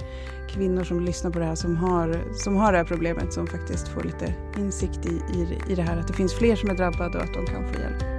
[0.50, 3.88] kvinnor som lyssnar på det här som har, som har det här problemet som faktiskt
[3.88, 5.98] får lite insikt i, i, i det här.
[5.98, 8.15] Att det finns fler som är drabbade och att de kan få hjälp.